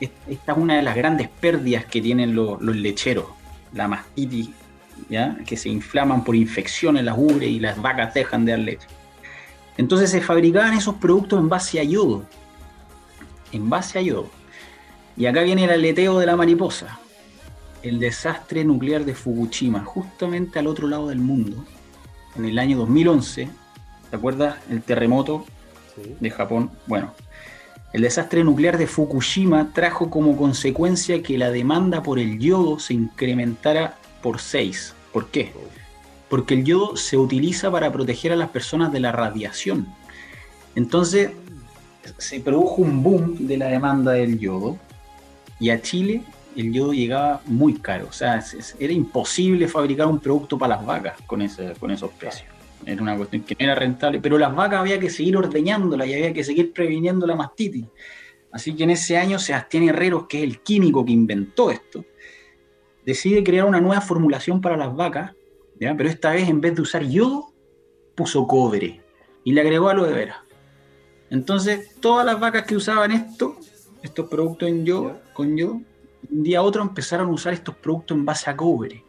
esta 0.00 0.52
es 0.52 0.58
una 0.58 0.76
de 0.76 0.82
las 0.82 0.94
grandes 0.94 1.28
pérdidas 1.28 1.84
que 1.84 2.00
tienen 2.00 2.34
los, 2.34 2.60
lecheros, 2.62 3.26
la 3.72 3.88
mastitis, 3.88 4.50
¿ya? 5.08 5.36
que 5.46 5.56
se 5.56 5.68
inflaman 5.68 6.24
por 6.24 6.36
infecciones 6.36 7.04
las 7.04 7.16
ubres 7.16 7.48
y 7.48 7.58
las 7.58 7.80
vacas 7.80 8.14
dejan 8.14 8.44
de 8.44 8.52
dar 8.52 8.60
leche. 8.60 8.86
Entonces 9.76 10.10
se 10.10 10.20
fabricaban 10.20 10.74
esos 10.74 10.96
productos 10.96 11.38
en 11.38 11.48
base 11.48 11.80
a 11.80 11.84
yodo, 11.84 12.24
en 13.52 13.70
base 13.70 13.98
a 13.98 14.02
yodo. 14.02 14.30
Y 15.18 15.26
acá 15.26 15.42
viene 15.42 15.64
el 15.64 15.70
aleteo 15.70 16.20
de 16.20 16.26
la 16.26 16.36
mariposa, 16.36 17.00
el 17.82 17.98
desastre 17.98 18.64
nuclear 18.64 19.04
de 19.04 19.16
Fukushima, 19.16 19.84
justamente 19.84 20.60
al 20.60 20.68
otro 20.68 20.86
lado 20.86 21.08
del 21.08 21.18
mundo, 21.18 21.64
en 22.36 22.44
el 22.44 22.56
año 22.56 22.78
2011. 22.78 23.50
¿Te 24.10 24.16
acuerdas? 24.16 24.58
El 24.70 24.80
terremoto 24.80 25.44
de 26.20 26.30
Japón. 26.30 26.70
Bueno, 26.86 27.14
el 27.92 28.02
desastre 28.02 28.44
nuclear 28.44 28.78
de 28.78 28.86
Fukushima 28.86 29.72
trajo 29.72 30.08
como 30.08 30.36
consecuencia 30.36 31.20
que 31.20 31.36
la 31.36 31.50
demanda 31.50 32.00
por 32.00 32.20
el 32.20 32.38
yodo 32.38 32.78
se 32.78 32.94
incrementara 32.94 33.96
por 34.22 34.38
6. 34.38 34.94
¿Por 35.12 35.30
qué? 35.32 35.52
Porque 36.28 36.54
el 36.54 36.62
yodo 36.62 36.96
se 36.96 37.16
utiliza 37.16 37.72
para 37.72 37.90
proteger 37.90 38.30
a 38.30 38.36
las 38.36 38.50
personas 38.50 38.92
de 38.92 39.00
la 39.00 39.10
radiación. 39.10 39.88
Entonces 40.76 41.32
se 42.18 42.38
produjo 42.38 42.82
un 42.82 43.02
boom 43.02 43.48
de 43.48 43.56
la 43.56 43.66
demanda 43.66 44.12
del 44.12 44.38
yodo 44.38 44.78
y 45.60 45.70
a 45.70 45.80
Chile 45.80 46.22
el 46.56 46.72
yodo 46.72 46.92
llegaba 46.92 47.40
muy 47.46 47.74
caro. 47.74 48.06
O 48.08 48.12
sea, 48.12 48.42
era 48.78 48.92
imposible 48.92 49.68
fabricar 49.68 50.06
un 50.06 50.18
producto 50.18 50.58
para 50.58 50.76
las 50.76 50.84
vacas 50.84 51.20
con, 51.26 51.42
ese, 51.42 51.74
con 51.78 51.90
esos 51.90 52.10
precios. 52.12 52.48
Era 52.84 53.02
una 53.02 53.16
cuestión 53.16 53.42
que 53.42 53.54
no 53.54 53.64
era 53.64 53.74
rentable, 53.74 54.20
pero 54.20 54.38
las 54.38 54.54
vacas 54.54 54.80
había 54.80 54.98
que 54.98 55.10
seguir 55.10 55.36
ordeñándolas 55.36 56.08
y 56.08 56.14
había 56.14 56.32
que 56.32 56.42
seguir 56.42 56.72
previniendo 56.72 57.26
la 57.26 57.36
mastitis. 57.36 57.86
Así 58.50 58.74
que 58.74 58.84
en 58.84 58.90
ese 58.90 59.18
año 59.18 59.38
Sebastián 59.38 59.84
Herreros, 59.84 60.26
que 60.26 60.38
es 60.38 60.44
el 60.44 60.60
químico 60.60 61.04
que 61.04 61.12
inventó 61.12 61.70
esto, 61.70 62.04
decide 63.04 63.44
crear 63.44 63.66
una 63.66 63.80
nueva 63.80 64.00
formulación 64.00 64.60
para 64.60 64.76
las 64.76 64.94
vacas, 64.94 65.32
pero 65.78 66.08
esta 66.08 66.32
vez 66.32 66.48
en 66.48 66.60
vez 66.60 66.74
de 66.74 66.82
usar 66.82 67.04
yodo, 67.04 67.52
puso 68.14 68.46
cobre 68.46 69.00
y 69.44 69.52
le 69.52 69.60
agregó 69.60 69.88
aloe 69.88 70.12
vera. 70.12 70.44
Entonces, 71.30 71.94
todas 72.00 72.24
las 72.24 72.40
vacas 72.40 72.64
que 72.64 72.74
usaban 72.74 73.12
esto, 73.12 73.56
estos 74.02 74.28
productos 74.28 74.68
en 74.68 74.84
yodo, 74.84 75.20
con 75.32 75.56
yodo, 75.56 75.80
un 76.30 76.42
día 76.42 76.58
a 76.58 76.62
otro 76.62 76.82
empezaron 76.82 77.28
a 77.28 77.32
usar 77.32 77.52
estos 77.52 77.74
productos 77.76 78.16
en 78.16 78.24
base 78.24 78.50
a 78.50 78.56
cobre. 78.56 79.02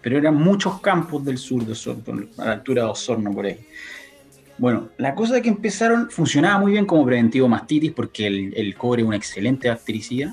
Pero 0.00 0.18
eran 0.18 0.34
muchos 0.34 0.80
campos 0.80 1.24
del 1.24 1.38
sur 1.38 1.64
de 1.64 1.72
Osorno, 1.72 2.26
a 2.38 2.44
la 2.44 2.52
altura 2.52 2.82
de 2.82 2.88
Osorno 2.88 3.32
por 3.32 3.46
ahí. 3.46 3.58
Bueno, 4.58 4.90
la 4.98 5.14
cosa 5.14 5.36
es 5.36 5.42
que 5.42 5.48
empezaron, 5.48 6.10
funcionaba 6.10 6.60
muy 6.60 6.72
bien 6.72 6.86
como 6.86 7.04
preventivo 7.06 7.48
mastitis 7.48 7.92
porque 7.92 8.26
el, 8.26 8.74
cobre 8.76 9.02
es 9.02 9.08
una 9.08 9.16
excelente 9.16 9.68
bactericida, 9.68 10.32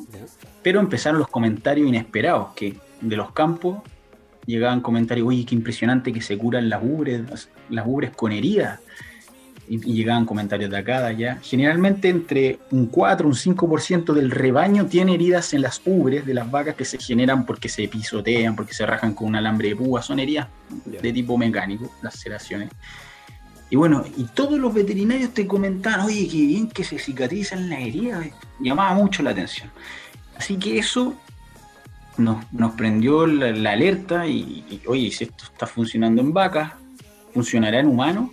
pero 0.62 0.80
empezaron 0.80 1.20
los 1.20 1.30
comentarios 1.30 1.88
inesperados, 1.88 2.54
que 2.56 2.76
de 3.02 3.16
los 3.16 3.32
campos 3.32 3.80
llegaban 4.46 4.82
comentarios, 4.82 5.28
oye, 5.28 5.46
qué 5.46 5.56
impresionante 5.56 6.12
que 6.12 6.22
se 6.22 6.38
curan 6.38 6.70
las 6.70 6.84
ubres, 6.84 7.50
las 7.70 7.88
ubres 7.88 8.12
con 8.16 8.32
heridas 8.32 8.80
y, 9.70 9.94
llegaban 9.94 10.26
comentarios 10.26 10.70
de 10.70 10.78
acá, 10.78 11.00
de 11.02 11.08
allá. 11.08 11.40
Generalmente 11.42 12.10
entre 12.10 12.60
un 12.72 12.88
4 12.88 13.28
un 13.28 13.36
5% 13.36 14.14
del 14.14 14.32
rebaño 14.32 14.88
tiene 14.88 15.14
heridas 15.14 15.54
en 15.54 15.62
las 15.62 15.82
ubres 15.86 16.26
de 16.26 16.34
las 16.34 16.50
vacas 16.50 16.76
que 16.76 16.86
se 16.86 16.98
generan 16.98 17.46
porque 17.46 17.70
se 17.70 17.88
pisotean, 17.88 18.56
porque 18.56 18.74
se 18.74 18.86
rajan 18.86 19.14
con 19.14 19.28
un 19.28 19.36
alambre 19.36 19.70
de 19.70 19.76
púa, 19.76 20.02
son 20.02 20.20
heridas 20.20 20.48
de 20.86 21.14
tipo 21.14 21.38
mecánico, 21.38 21.92
las 22.02 22.16
laceraciones. 22.16 22.70
Y 23.70 23.76
bueno, 23.76 24.04
y 24.18 24.24
todos 24.24 24.60
los 24.60 24.74
veterinarios 24.74 25.32
te 25.32 25.46
comentaban, 25.46 26.02
oye, 26.02 26.28
qué 26.28 26.38
bien 26.38 26.68
que 26.68 26.84
se 26.84 26.98
cicatrizan 26.98 27.70
las 27.70 27.82
heridas, 27.82 28.26
llamaba 28.60 28.96
mucho 28.96 29.22
la 29.22 29.30
atención. 29.30 29.70
Así 30.36 30.58
que 30.58 30.80
eso 30.80 31.16
nos, 32.18 32.74
prendió 32.76 33.28
la, 33.28 33.72
alerta 33.72 34.26
y, 34.26 34.66
y, 34.70 34.82
oye, 34.88 35.12
si 35.12 35.26
esto 35.26 35.44
está 35.44 35.68
funcionando 35.68 36.22
en 36.22 36.34
vacas, 36.34 36.72
¿funcionará 37.32 37.80
en 37.80 37.88
humanos? 37.88 38.32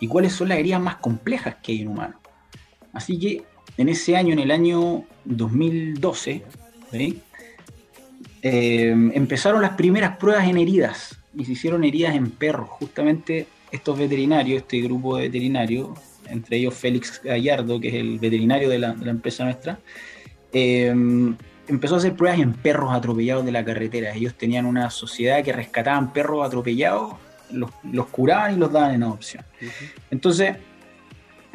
Y 0.00 0.08
cuáles 0.08 0.32
son 0.32 0.48
las 0.48 0.58
heridas 0.58 0.80
más 0.80 0.96
complejas 0.96 1.56
que 1.62 1.72
hay 1.72 1.82
en 1.82 1.88
humano. 1.88 2.20
Así 2.92 3.18
que 3.18 3.42
en 3.76 3.88
ese 3.88 4.16
año, 4.16 4.32
en 4.32 4.38
el 4.38 4.50
año 4.50 5.04
2012, 5.24 6.42
eh, 8.42 8.90
empezaron 9.14 9.62
las 9.62 9.72
primeras 9.72 10.16
pruebas 10.16 10.48
en 10.48 10.56
heridas 10.56 11.18
y 11.36 11.44
se 11.44 11.52
hicieron 11.52 11.84
heridas 11.84 12.14
en 12.14 12.30
perros. 12.30 12.68
Justamente 12.70 13.46
estos 13.70 13.98
veterinarios, 13.98 14.62
este 14.62 14.80
grupo 14.80 15.16
de 15.16 15.24
veterinarios, 15.24 15.90
entre 16.28 16.56
ellos 16.56 16.74
Félix 16.74 17.20
Gallardo, 17.22 17.80
que 17.80 17.88
es 17.88 17.94
el 17.94 18.18
veterinario 18.18 18.68
de 18.68 18.78
la, 18.78 18.96
empresa 19.04 19.44
nuestra, 19.44 19.78
eh, 20.52 20.94
empezó 21.68 21.96
a 21.96 21.98
hacer 21.98 22.14
pruebas 22.14 22.40
en 22.40 22.52
perros 22.54 22.92
atropellados 22.92 23.44
de 23.44 23.52
la 23.52 23.64
carretera. 23.64 24.14
Ellos 24.14 24.34
tenían 24.34 24.66
una 24.66 24.90
sociedad 24.90 25.42
que 25.44 25.52
rescataban 25.52 26.12
perros 26.12 26.46
atropellados 26.46 27.14
los, 27.50 28.06
curaban 28.06 28.54
y 28.54 28.56
los 28.56 28.72
daban 28.72 28.94
en 28.94 29.02
adopción. 29.02 29.44
Entonces, 30.10 30.56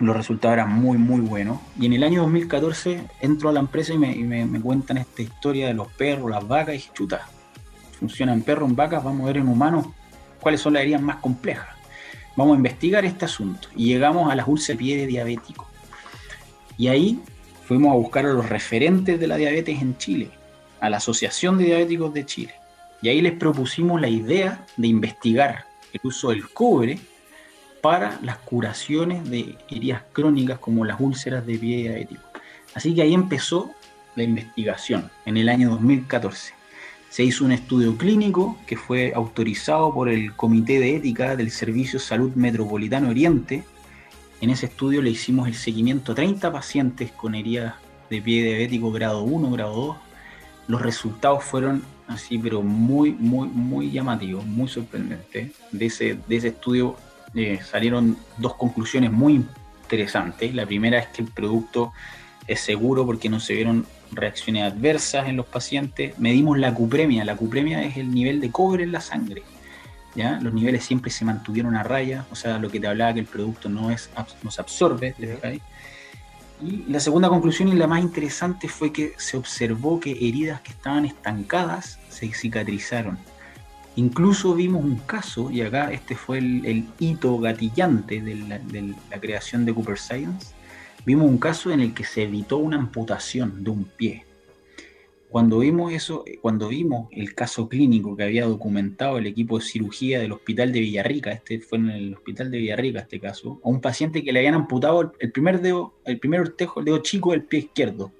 los 0.01 0.15
resultados 0.15 0.53
eran 0.53 0.73
muy, 0.73 0.97
muy 0.97 1.21
buenos. 1.21 1.59
Y 1.79 1.85
en 1.85 1.93
el 1.93 2.03
año 2.03 2.21
2014 2.21 3.03
entro 3.21 3.49
a 3.49 3.53
la 3.53 3.59
empresa 3.59 3.93
y 3.93 3.97
me, 3.97 4.61
cuentan 4.61 4.97
esta 4.97 5.21
historia 5.21 5.67
de 5.67 5.73
los 5.73 5.87
perros, 5.89 6.29
las 6.29 6.47
vacas, 6.47 6.75
y 6.75 6.83
chuta, 6.93 7.27
funciona 7.99 8.33
en 8.33 8.41
perros, 8.41 8.69
en 8.69 8.75
vacas, 8.75 9.03
vamos 9.03 9.23
a 9.23 9.27
ver 9.27 9.37
en 9.37 9.47
humanos 9.47 9.87
cuáles 10.39 10.61
son 10.61 10.73
las 10.73 10.83
heridas 10.83 11.01
más 11.01 11.17
complejas. 11.17 11.69
Vamos 12.35 12.53
a 12.53 12.57
investigar 12.57 13.05
este 13.05 13.25
asunto. 13.25 13.67
Y 13.75 13.87
llegamos 13.87 14.31
a 14.31 14.35
las 14.35 14.47
úlceras 14.47 14.79
de 14.79 14.83
pie 14.83 15.07
diabético. 15.07 15.67
Y 16.77 16.87
ahí 16.87 17.19
fuimos 17.65 17.91
a 17.91 17.95
buscar 17.95 18.25
a 18.25 18.33
los 18.33 18.49
referentes 18.49 19.19
de 19.19 19.27
la 19.27 19.35
diabetes 19.35 19.81
en 19.81 19.97
Chile, 19.97 20.31
a 20.79 20.89
la 20.89 20.97
Asociación 20.97 21.57
de 21.57 21.65
Diabéticos 21.65 22.13
de 22.13 22.25
Chile. 22.25 22.53
Y 23.01 23.09
ahí 23.09 23.21
les 23.21 23.33
propusimos 23.33 23.99
la 23.99 24.07
idea 24.07 24.65
de 24.77 24.87
investigar 24.87 25.65
el 25.93 25.99
uso 26.03 26.29
del 26.29 26.49
cobre 26.49 26.99
para 27.81 28.19
las 28.21 28.37
curaciones 28.37 29.29
de 29.29 29.57
heridas 29.69 30.03
crónicas 30.13 30.59
como 30.59 30.85
las 30.85 30.99
úlceras 30.99 31.45
de 31.45 31.57
pie 31.57 31.77
diabético. 31.77 32.21
Así 32.73 32.93
que 32.93 33.01
ahí 33.01 33.13
empezó 33.13 33.71
la 34.15 34.23
investigación 34.23 35.09
en 35.25 35.37
el 35.37 35.49
año 35.49 35.71
2014. 35.71 36.53
Se 37.09 37.23
hizo 37.23 37.43
un 37.43 37.51
estudio 37.51 37.97
clínico 37.97 38.57
que 38.65 38.77
fue 38.77 39.11
autorizado 39.13 39.93
por 39.93 40.07
el 40.07 40.33
Comité 40.35 40.79
de 40.79 40.95
Ética 40.95 41.35
del 41.35 41.51
Servicio 41.51 41.99
Salud 41.99 42.33
Metropolitano 42.35 43.09
Oriente. 43.09 43.63
En 44.39 44.49
ese 44.49 44.67
estudio 44.67 45.01
le 45.01 45.09
hicimos 45.09 45.47
el 45.47 45.55
seguimiento 45.55 46.13
a 46.13 46.15
30 46.15 46.51
pacientes 46.51 47.11
con 47.11 47.35
heridas 47.35 47.75
de 48.09 48.21
pie 48.21 48.43
diabético 48.43 48.91
grado 48.91 49.23
1, 49.23 49.51
grado 49.51 49.75
2. 49.75 49.97
Los 50.67 50.81
resultados 50.81 51.43
fueron 51.43 51.83
así, 52.07 52.37
pero 52.37 52.61
muy, 52.61 53.11
muy, 53.13 53.47
muy 53.47 53.91
llamativos, 53.91 54.45
muy 54.45 54.67
sorprendentes. 54.67 55.51
De 55.71 55.85
ese, 55.85 56.17
de 56.27 56.35
ese 56.35 56.49
estudio 56.49 56.97
eh, 57.35 57.59
salieron 57.63 58.17
dos 58.37 58.55
conclusiones 58.55 59.11
muy 59.11 59.45
interesantes. 59.83 60.53
La 60.53 60.65
primera 60.65 60.99
es 60.99 61.07
que 61.07 61.21
el 61.21 61.29
producto 61.29 61.93
es 62.47 62.59
seguro 62.59 63.05
porque 63.05 63.29
no 63.29 63.39
se 63.39 63.53
vieron 63.53 63.85
reacciones 64.11 64.63
adversas 64.71 65.27
en 65.29 65.37
los 65.37 65.45
pacientes. 65.45 66.17
Medimos 66.19 66.57
la 66.57 66.73
cupremia. 66.73 67.23
La 67.25 67.35
cupremia 67.35 67.83
es 67.83 67.97
el 67.97 68.11
nivel 68.13 68.41
de 68.41 68.51
cobre 68.51 68.83
en 68.83 68.91
la 68.91 69.01
sangre. 69.01 69.43
¿ya? 70.15 70.39
Los 70.41 70.53
niveles 70.53 70.83
siempre 70.83 71.11
se 71.11 71.25
mantuvieron 71.25 71.75
a 71.75 71.83
raya, 71.83 72.25
o 72.31 72.35
sea, 72.35 72.57
lo 72.59 72.69
que 72.69 72.79
te 72.79 72.87
hablaba 72.87 73.13
que 73.13 73.21
el 73.21 73.25
producto 73.25 73.69
no, 73.69 73.91
es, 73.91 74.09
no 74.43 74.51
se 74.51 74.61
absorbe. 74.61 75.15
Y 76.61 76.83
la 76.87 76.99
segunda 76.99 77.29
conclusión 77.29 77.69
y 77.69 77.73
la 77.73 77.87
más 77.87 78.01
interesante 78.01 78.67
fue 78.67 78.93
que 78.93 79.13
se 79.17 79.35
observó 79.35 79.99
que 79.99 80.11
heridas 80.11 80.61
que 80.61 80.71
estaban 80.71 81.05
estancadas 81.05 81.99
se 82.09 82.31
cicatrizaron. 82.31 83.17
Incluso 83.95 84.53
vimos 84.53 84.83
un 84.83 84.97
caso, 84.97 85.51
y 85.51 85.61
acá 85.61 85.91
este 85.91 86.15
fue 86.15 86.37
el, 86.37 86.87
hito 86.99 87.37
gatillante 87.39 88.21
de 88.21 88.35
la, 88.35 89.19
creación 89.19 89.65
de 89.65 89.73
Cooper 89.73 89.97
Science, 89.97 90.53
vimos 91.05 91.29
un 91.29 91.37
caso 91.37 91.71
en 91.71 91.81
el 91.81 91.93
que 91.93 92.05
se 92.05 92.23
evitó 92.23 92.57
una 92.57 92.77
amputación 92.77 93.63
de 93.63 93.69
un 93.69 93.83
pie. 93.83 94.25
Cuando 95.31 95.59
vimos 95.59 95.93
eso, 95.93 96.25
cuando 96.41 96.67
vimos 96.67 97.07
el 97.11 97.33
caso 97.33 97.69
clínico 97.69 98.17
que 98.17 98.23
había 98.23 98.45
documentado 98.45 99.17
el 99.17 99.25
equipo 99.27 99.57
de 99.57 99.65
cirugía 99.65 100.19
del 100.19 100.33
hospital 100.33 100.73
de 100.73 100.81
Villarrica, 100.81 101.31
este 101.31 101.59
fue 101.61 101.77
en 101.77 101.89
el 101.89 102.13
hospital 102.15 102.51
de 102.51 102.57
Villarrica 102.57 102.99
este 102.99 103.19
caso, 103.19 103.61
a 103.63 103.69
un 103.69 103.79
paciente 103.79 104.23
que 104.23 104.33
le 104.33 104.39
habían 104.39 104.55
amputado 104.55 105.13
el 105.17 105.31
primer 105.31 105.61
dedo, 105.61 105.93
el 106.03 106.19
primer 106.19 106.41
ortejo, 106.41 106.81
el 106.81 106.85
dedo 106.85 106.97
chico 106.97 107.31
del 107.31 107.43
pie 107.43 107.61
izquierdo. 107.61 108.11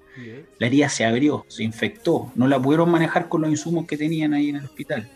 La 0.58 0.66
herida 0.66 0.88
se 0.88 1.04
abrió, 1.04 1.44
se 1.48 1.64
infectó, 1.64 2.32
no 2.34 2.48
la 2.48 2.60
pudieron 2.60 2.90
manejar 2.90 3.28
con 3.28 3.42
los 3.42 3.50
insumos 3.50 3.86
que 3.86 3.96
tenían 3.96 4.32
ahí 4.34 4.48
en 4.48 4.56
el 4.56 4.64
hospital 4.64 5.08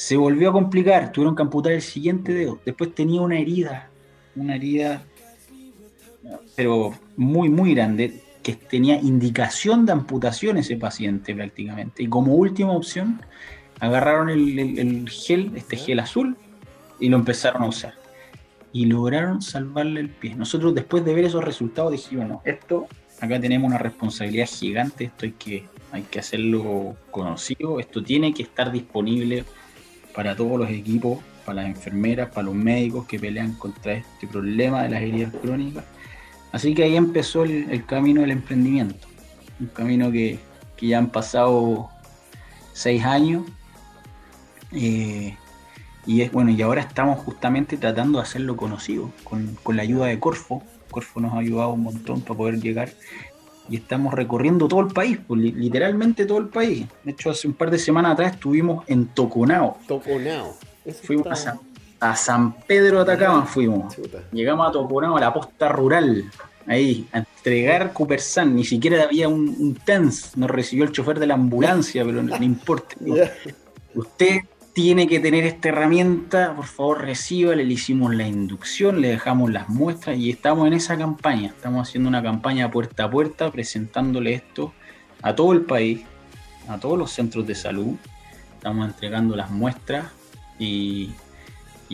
se 0.00 0.16
volvió 0.16 0.48
a 0.48 0.52
complicar, 0.52 1.12
tuvieron 1.12 1.36
que 1.36 1.42
amputar 1.42 1.72
el 1.72 1.82
siguiente 1.82 2.32
dedo. 2.32 2.58
Después 2.64 2.94
tenía 2.94 3.20
una 3.20 3.38
herida, 3.38 3.90
una 4.34 4.56
herida, 4.56 5.04
pero 6.56 6.94
muy, 7.18 7.50
muy 7.50 7.74
grande, 7.74 8.22
que 8.42 8.54
tenía 8.54 8.96
indicación 8.96 9.86
de 9.86 9.92
amputación 9.92 10.56
ese 10.56 10.76
paciente 10.76 11.34
prácticamente. 11.34 12.02
Y 12.02 12.08
como 12.08 12.34
última 12.34 12.72
opción, 12.72 13.20
agarraron 13.80 14.30
el, 14.30 15.08
gel, 15.08 15.52
este 15.56 15.76
gel 15.76 16.00
azul, 16.00 16.36
y 16.98 17.08
lo 17.08 17.16
empezaron 17.16 17.62
a 17.62 17.66
usar. 17.66 17.94
Y 18.72 18.86
lograron 18.86 19.42
salvarle 19.42 20.00
el 20.00 20.10
pie. 20.10 20.34
Nosotros 20.34 20.74
después 20.74 21.04
de 21.04 21.14
ver 21.14 21.24
esos 21.24 21.44
resultados 21.44 21.92
dijimos, 21.92 22.26
bueno, 22.26 22.42
esto, 22.44 22.86
acá 23.20 23.40
tenemos 23.40 23.68
una 23.68 23.78
responsabilidad 23.78 24.46
gigante, 24.46 25.04
esto 25.04 25.26
hay 25.26 25.32
que, 25.32 25.64
hay 25.92 26.02
que 26.02 26.20
hacerlo 26.20 26.96
conocido, 27.10 27.80
esto 27.80 28.02
tiene 28.02 28.32
que 28.32 28.42
estar 28.42 28.70
disponible 28.70 29.44
para 30.14 30.36
todos 30.36 30.58
los 30.58 30.70
equipos, 30.70 31.18
para 31.44 31.62
las 31.62 31.70
enfermeras, 31.70 32.30
para 32.30 32.44
los 32.44 32.54
médicos 32.54 33.06
que 33.06 33.18
pelean 33.18 33.54
contra 33.54 33.94
este 33.94 34.26
problema 34.26 34.82
de 34.82 34.90
las 34.90 35.02
heridas 35.02 35.34
crónicas. 35.42 35.84
Así 36.52 36.74
que 36.74 36.84
ahí 36.84 36.96
empezó 36.96 37.44
el, 37.44 37.84
camino 37.86 38.22
del 38.22 38.32
emprendimiento, 38.32 39.06
un 39.60 39.68
camino 39.68 40.10
que, 40.10 40.38
ya 40.80 40.98
han 40.98 41.10
pasado 41.10 41.90
seis 42.72 43.04
años. 43.04 43.44
Eh, 44.72 45.36
y 46.06 46.22
es 46.22 46.32
bueno, 46.32 46.50
y 46.50 46.62
ahora 46.62 46.80
estamos 46.80 47.18
justamente 47.18 47.76
tratando 47.76 48.18
de 48.18 48.24
hacerlo 48.24 48.56
conocido 48.56 49.10
con, 49.24 49.56
con, 49.62 49.76
la 49.76 49.82
ayuda 49.82 50.06
de 50.06 50.18
Corfo. 50.18 50.62
Corfo 50.90 51.20
nos 51.20 51.34
ha 51.34 51.38
ayudado 51.38 51.74
un 51.74 51.82
montón 51.82 52.22
para 52.22 52.38
poder 52.38 52.60
llegar 52.60 52.90
y 53.70 53.76
estamos 53.76 54.12
recorriendo 54.12 54.66
todo 54.66 54.80
el 54.80 54.88
país, 54.88 55.18
pues, 55.26 55.40
literalmente 55.40 56.26
todo 56.26 56.38
el 56.38 56.48
país. 56.48 56.86
De 57.04 57.12
hecho, 57.12 57.30
hace 57.30 57.46
un 57.46 57.54
par 57.54 57.70
de 57.70 57.78
semanas 57.78 58.12
atrás 58.12 58.34
estuvimos 58.34 58.84
en 58.88 59.06
Toconao. 59.06 59.78
Toconao. 59.86 60.56
fuimos 61.04 61.26
a 61.28 61.36
San, 61.36 61.60
Pedro 62.66 63.04
de 63.04 63.12
Atacama, 63.12 63.44
fuimos. 63.44 63.96
Llegamos 64.32 64.68
a 64.68 64.72
Toconao, 64.72 65.16
a 65.16 65.20
la 65.20 65.32
posta 65.32 65.68
rural, 65.68 66.24
ahí, 66.66 67.06
a 67.12 67.18
entregar 67.18 67.92
Cupersan. 67.92 68.54
Ni 68.54 68.64
siquiera 68.64 69.04
había 69.04 69.28
un, 69.28 69.54
un 69.58 69.74
TENS, 69.74 70.36
nos 70.36 70.50
recibió 70.50 70.84
el 70.84 70.92
chofer 70.92 71.18
de 71.18 71.26
la 71.26 71.34
ambulancia, 71.34 72.04
pero 72.04 72.22
no, 72.22 72.36
importa. 72.42 72.96
Usted 73.94 74.40
tiene 74.72 75.06
que 75.06 75.20
tener 75.20 75.44
esta 75.44 75.68
herramienta, 75.68 76.54
por 76.54 76.64
favor 76.64 77.02
reciba, 77.02 77.54
le 77.54 77.64
hicimos 77.64 78.14
la 78.14 78.26
inducción, 78.26 79.00
le 79.00 79.08
dejamos 79.08 79.50
las 79.50 79.68
muestras 79.68 80.16
y 80.16 80.30
estamos 80.30 80.66
en 80.68 80.74
esa 80.74 80.96
campaña. 80.96 81.48
Estamos 81.48 81.88
haciendo 81.88 82.08
una 82.08 82.22
campaña 82.22 82.70
puerta 82.70 83.04
a 83.04 83.10
puerta 83.10 83.50
presentándole 83.50 84.32
esto 84.32 84.72
a 85.22 85.34
todo 85.34 85.52
el 85.52 85.62
país, 85.62 86.02
a 86.68 86.78
todos 86.78 86.96
los 86.96 87.10
centros 87.10 87.46
de 87.46 87.54
salud. 87.54 87.96
Estamos 88.56 88.86
entregando 88.86 89.36
las 89.36 89.50
muestras 89.50 90.06
y, 90.58 91.10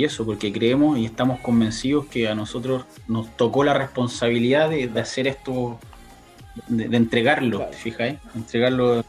eso, 0.04 0.24
porque 0.24 0.52
creemos 0.52 0.98
y 0.98 1.06
estamos 1.06 1.40
convencidos 1.40 2.06
que 2.06 2.28
a 2.28 2.34
nosotros 2.34 2.84
nos 3.08 3.34
tocó 3.36 3.64
la 3.64 3.74
responsabilidad 3.74 4.70
de, 4.70 4.90
hacer 5.00 5.26
esto, 5.26 5.78
de, 6.68 6.96
entregarlo, 6.96 7.66
fijáis, 7.72 8.18
entregarlo 8.34 9.04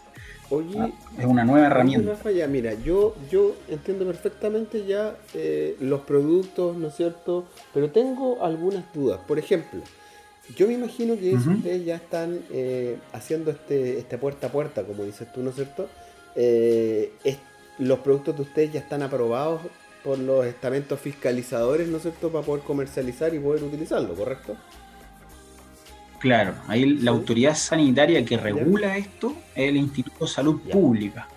Oye, 0.50 0.94
es 1.18 1.26
una 1.26 1.44
nueva 1.44 1.68
herramienta. 1.68 2.16
mira, 2.48 2.74
yo, 2.74 3.16
yo 3.30 3.56
entiendo 3.68 4.06
perfectamente 4.06 4.86
ya 4.86 5.18
eh, 5.34 5.76
los 5.82 6.02
productos, 6.02 6.78
¿no 6.78 6.88
es 6.88 6.96
cierto? 6.96 7.46
Pero 7.74 7.92
tengo 7.92 8.44
algunas 8.44 8.86
dudas. 8.94 9.20
Por 9.28 9.40
ejemplo, 9.40 9.82
yo 10.56 10.68
me 10.68 10.74
imagino 10.74 11.18
que 11.18 11.34
ustedes 11.34 11.86
ya 11.86 11.96
están 11.96 12.40
eh, 12.52 12.98
haciendo 13.12 13.52
este, 13.52 14.00
este 14.00 14.18
puerta 14.18 14.48
a 14.48 14.52
puerta, 14.52 14.84
como 14.84 15.04
dices 15.04 15.32
tú, 15.34 15.44
¿no 15.44 15.50
es 15.50 15.56
cierto? 15.58 15.90
Eh, 16.36 17.12
los 17.80 18.00
productos 18.00 18.38
de 18.38 18.42
ustedes 18.44 18.74
ya 18.74 18.80
están 18.80 19.04
aprobados 19.04 19.62
por 20.04 20.18
los 20.20 20.46
estamentos 20.46 21.00
fiscalizadores, 21.00 21.88
¿no 21.88 21.98
es 21.98 22.04
cierto?, 22.04 22.32
para 22.32 22.46
poder 22.46 22.64
comercializar 22.64 23.34
y 23.34 23.40
poder 23.40 23.64
utilizarlo, 23.64 24.14
¿correcto? 24.16 24.56
Claro, 26.20 26.56
ahí 26.68 26.86
la 26.86 27.12
autoridad 27.12 27.56
sanitaria 27.56 28.26
que 28.26 28.38
regula 28.38 28.98
esto 28.98 29.36
es 29.54 29.70
el 29.70 29.78
Instituto 29.78 30.26
de 30.26 30.32
Salud 30.32 30.62
Pública. 30.62 31.28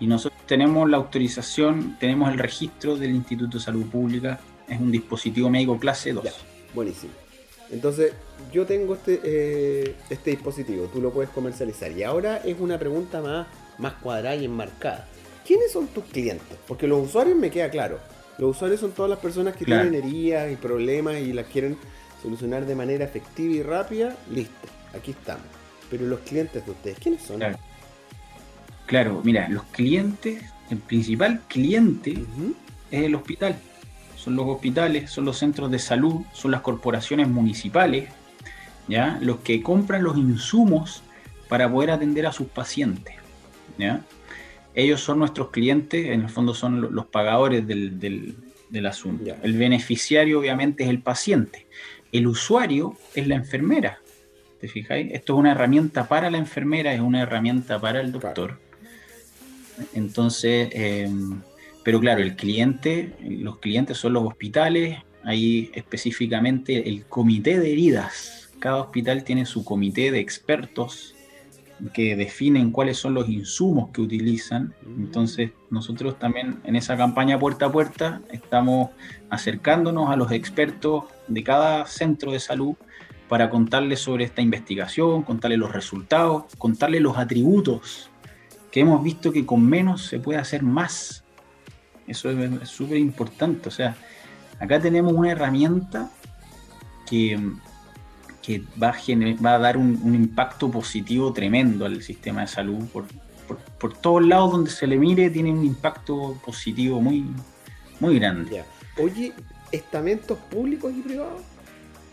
Y 0.00 0.06
nosotros 0.06 0.40
tenemos 0.46 0.88
la 0.90 0.98
autorización, 0.98 1.96
tenemos 1.98 2.30
el 2.30 2.38
registro 2.38 2.96
del 2.96 3.14
Instituto 3.14 3.58
de 3.58 3.64
Salud 3.64 3.86
Pública, 3.86 4.38
es 4.68 4.80
un 4.80 4.90
dispositivo 4.90 5.48
médico 5.48 5.78
clase 5.78 6.12
2. 6.12 6.24
buenísimo. 6.74 7.12
Entonces, 7.70 8.12
yo 8.52 8.66
tengo 8.66 8.94
este, 8.94 9.20
eh, 9.24 9.94
este 10.10 10.32
dispositivo, 10.32 10.86
tú 10.92 11.00
lo 11.00 11.10
puedes 11.10 11.30
comercializar. 11.30 11.90
Y 11.92 12.02
ahora 12.02 12.36
es 12.38 12.60
una 12.60 12.78
pregunta 12.78 13.22
más, 13.22 13.46
más 13.78 13.94
cuadrada 13.94 14.36
y 14.36 14.44
enmarcada. 14.44 15.08
¿Quiénes 15.46 15.72
son 15.72 15.88
tus 15.88 16.04
clientes? 16.04 16.58
Porque 16.66 16.86
los 16.86 17.08
usuarios 17.08 17.36
me 17.36 17.50
queda 17.50 17.70
claro. 17.70 17.98
Los 18.38 18.56
usuarios 18.56 18.80
son 18.80 18.92
todas 18.92 19.10
las 19.10 19.18
personas 19.18 19.56
que 19.56 19.64
tienen 19.64 19.94
heridas 19.94 20.50
y 20.50 20.56
problemas 20.56 21.16
y 21.16 21.32
las 21.32 21.46
quieren 21.46 21.76
solucionar 22.22 22.64
de 22.64 22.74
manera 22.74 23.04
efectiva 23.04 23.54
y 23.54 23.62
rápida, 23.62 24.16
listo, 24.30 24.68
aquí 24.96 25.10
estamos. 25.10 25.44
Pero 25.90 26.06
los 26.06 26.20
clientes 26.20 26.64
de 26.64 26.70
ustedes, 26.70 26.98
¿quiénes 26.98 27.22
son? 27.22 27.42
Claro, 28.86 29.20
mira, 29.24 29.48
los 29.48 29.64
clientes, 29.64 30.42
el 30.70 30.78
principal 30.78 31.42
cliente 31.48 32.14
es 32.90 33.02
el 33.02 33.14
hospital. 33.14 33.56
Son 34.16 34.36
los 34.36 34.46
hospitales, 34.46 35.10
son 35.10 35.24
los 35.24 35.38
centros 35.38 35.70
de 35.70 35.78
salud, 35.78 36.22
son 36.32 36.52
las 36.52 36.60
corporaciones 36.60 37.28
municipales, 37.28 38.08
¿ya? 38.88 39.18
Los 39.20 39.40
que 39.40 39.62
compran 39.62 40.04
los 40.04 40.16
insumos 40.16 41.02
para 41.48 41.70
poder 41.70 41.90
atender 41.90 42.26
a 42.26 42.32
sus 42.32 42.46
pacientes, 42.46 43.16
¿ya? 43.78 44.00
Ellos 44.74 45.00
son 45.00 45.18
nuestros 45.18 45.50
clientes, 45.50 46.06
en 46.06 46.22
el 46.22 46.28
fondo 46.28 46.54
son 46.54 46.94
los 46.94 47.06
pagadores 47.06 47.66
del, 47.66 47.98
del 48.72 48.86
asunto. 48.86 49.36
El 49.42 49.52
beneficiario 49.58 50.40
obviamente 50.40 50.84
es 50.84 50.90
el 50.90 51.00
paciente. 51.00 51.66
El 52.10 52.26
usuario 52.26 52.96
es 53.14 53.28
la 53.28 53.36
enfermera. 53.36 54.00
¿Te 54.60 54.68
fijáis? 54.68 55.12
Esto 55.12 55.34
es 55.34 55.38
una 55.40 55.52
herramienta 55.52 56.08
para 56.08 56.30
la 56.30 56.38
enfermera, 56.38 56.94
es 56.94 57.00
una 57.00 57.22
herramienta 57.22 57.80
para 57.80 58.00
el 58.00 58.12
doctor. 58.12 58.58
Entonces, 59.94 60.68
em, 60.72 61.40
pero 61.82 62.00
claro, 62.00 62.22
el 62.22 62.36
cliente, 62.36 63.12
los 63.20 63.58
clientes 63.58 63.98
son 63.98 64.14
los 64.14 64.24
hospitales, 64.24 64.98
ahí 65.24 65.70
específicamente 65.74 66.88
el 66.88 67.04
comité 67.04 67.58
de 67.58 67.72
heridas. 67.72 68.50
Cada 68.58 68.76
hospital 68.76 69.24
tiene 69.24 69.44
su 69.44 69.64
comité 69.64 70.10
de 70.10 70.20
expertos 70.20 71.14
que 71.90 72.16
definen 72.16 72.70
cuáles 72.70 72.98
son 72.98 73.14
los 73.14 73.28
insumos 73.28 73.90
que 73.90 74.00
utilizan. 74.00 74.74
Mm. 74.84 75.00
Entonces, 75.00 75.50
nosotros 75.70 76.18
también 76.18 76.60
en 76.64 76.76
esa 76.76 76.96
campaña 76.96 77.38
puerta 77.38 77.66
a 77.66 77.72
puerta 77.72 78.20
estamos 78.30 78.90
acercándonos 79.30 80.10
a 80.10 80.16
los 80.16 80.30
expertos 80.32 81.04
de 81.28 81.42
cada 81.42 81.86
centro 81.86 82.32
de 82.32 82.40
salud 82.40 82.74
para 83.28 83.48
contarles 83.48 84.00
sobre 84.00 84.24
esta 84.24 84.42
investigación, 84.42 85.22
contarles 85.22 85.58
los 85.58 85.72
resultados, 85.72 86.44
contarles 86.58 87.00
los 87.00 87.16
atributos 87.16 88.10
que 88.70 88.80
hemos 88.80 89.02
visto 89.02 89.32
que 89.32 89.46
con 89.46 89.64
menos 89.64 90.06
se 90.06 90.18
puede 90.18 90.38
hacer 90.38 90.62
más. 90.62 91.24
Eso 92.06 92.30
es 92.30 92.68
súper 92.68 92.98
importante. 92.98 93.68
O 93.68 93.72
sea, 93.72 93.96
acá 94.58 94.80
tenemos 94.80 95.12
una 95.12 95.30
herramienta 95.30 96.10
que 97.08 97.38
que 98.42 98.62
va 98.80 98.88
a, 98.88 99.42
va 99.44 99.54
a 99.54 99.58
dar 99.58 99.76
un, 99.76 100.14
impacto 100.14 100.70
positivo 100.70 101.32
tremendo 101.32 101.86
al 101.86 102.02
sistema 102.02 102.42
de 102.42 102.48
salud. 102.48 102.84
Por, 102.92 103.06
por, 103.78 103.94
todos 103.94 104.26
lados 104.26 104.52
donde 104.52 104.70
se 104.70 104.86
le 104.86 104.96
mire 104.96 105.30
tiene 105.30 105.52
un 105.52 105.64
impacto 105.64 106.38
positivo 106.44 107.00
muy, 107.00 107.24
muy 108.00 108.18
grande. 108.18 108.64
Oye, 109.00 109.32
¿estamentos 109.70 110.38
públicos 110.50 110.92
y 110.96 111.00
privados? 111.00 111.40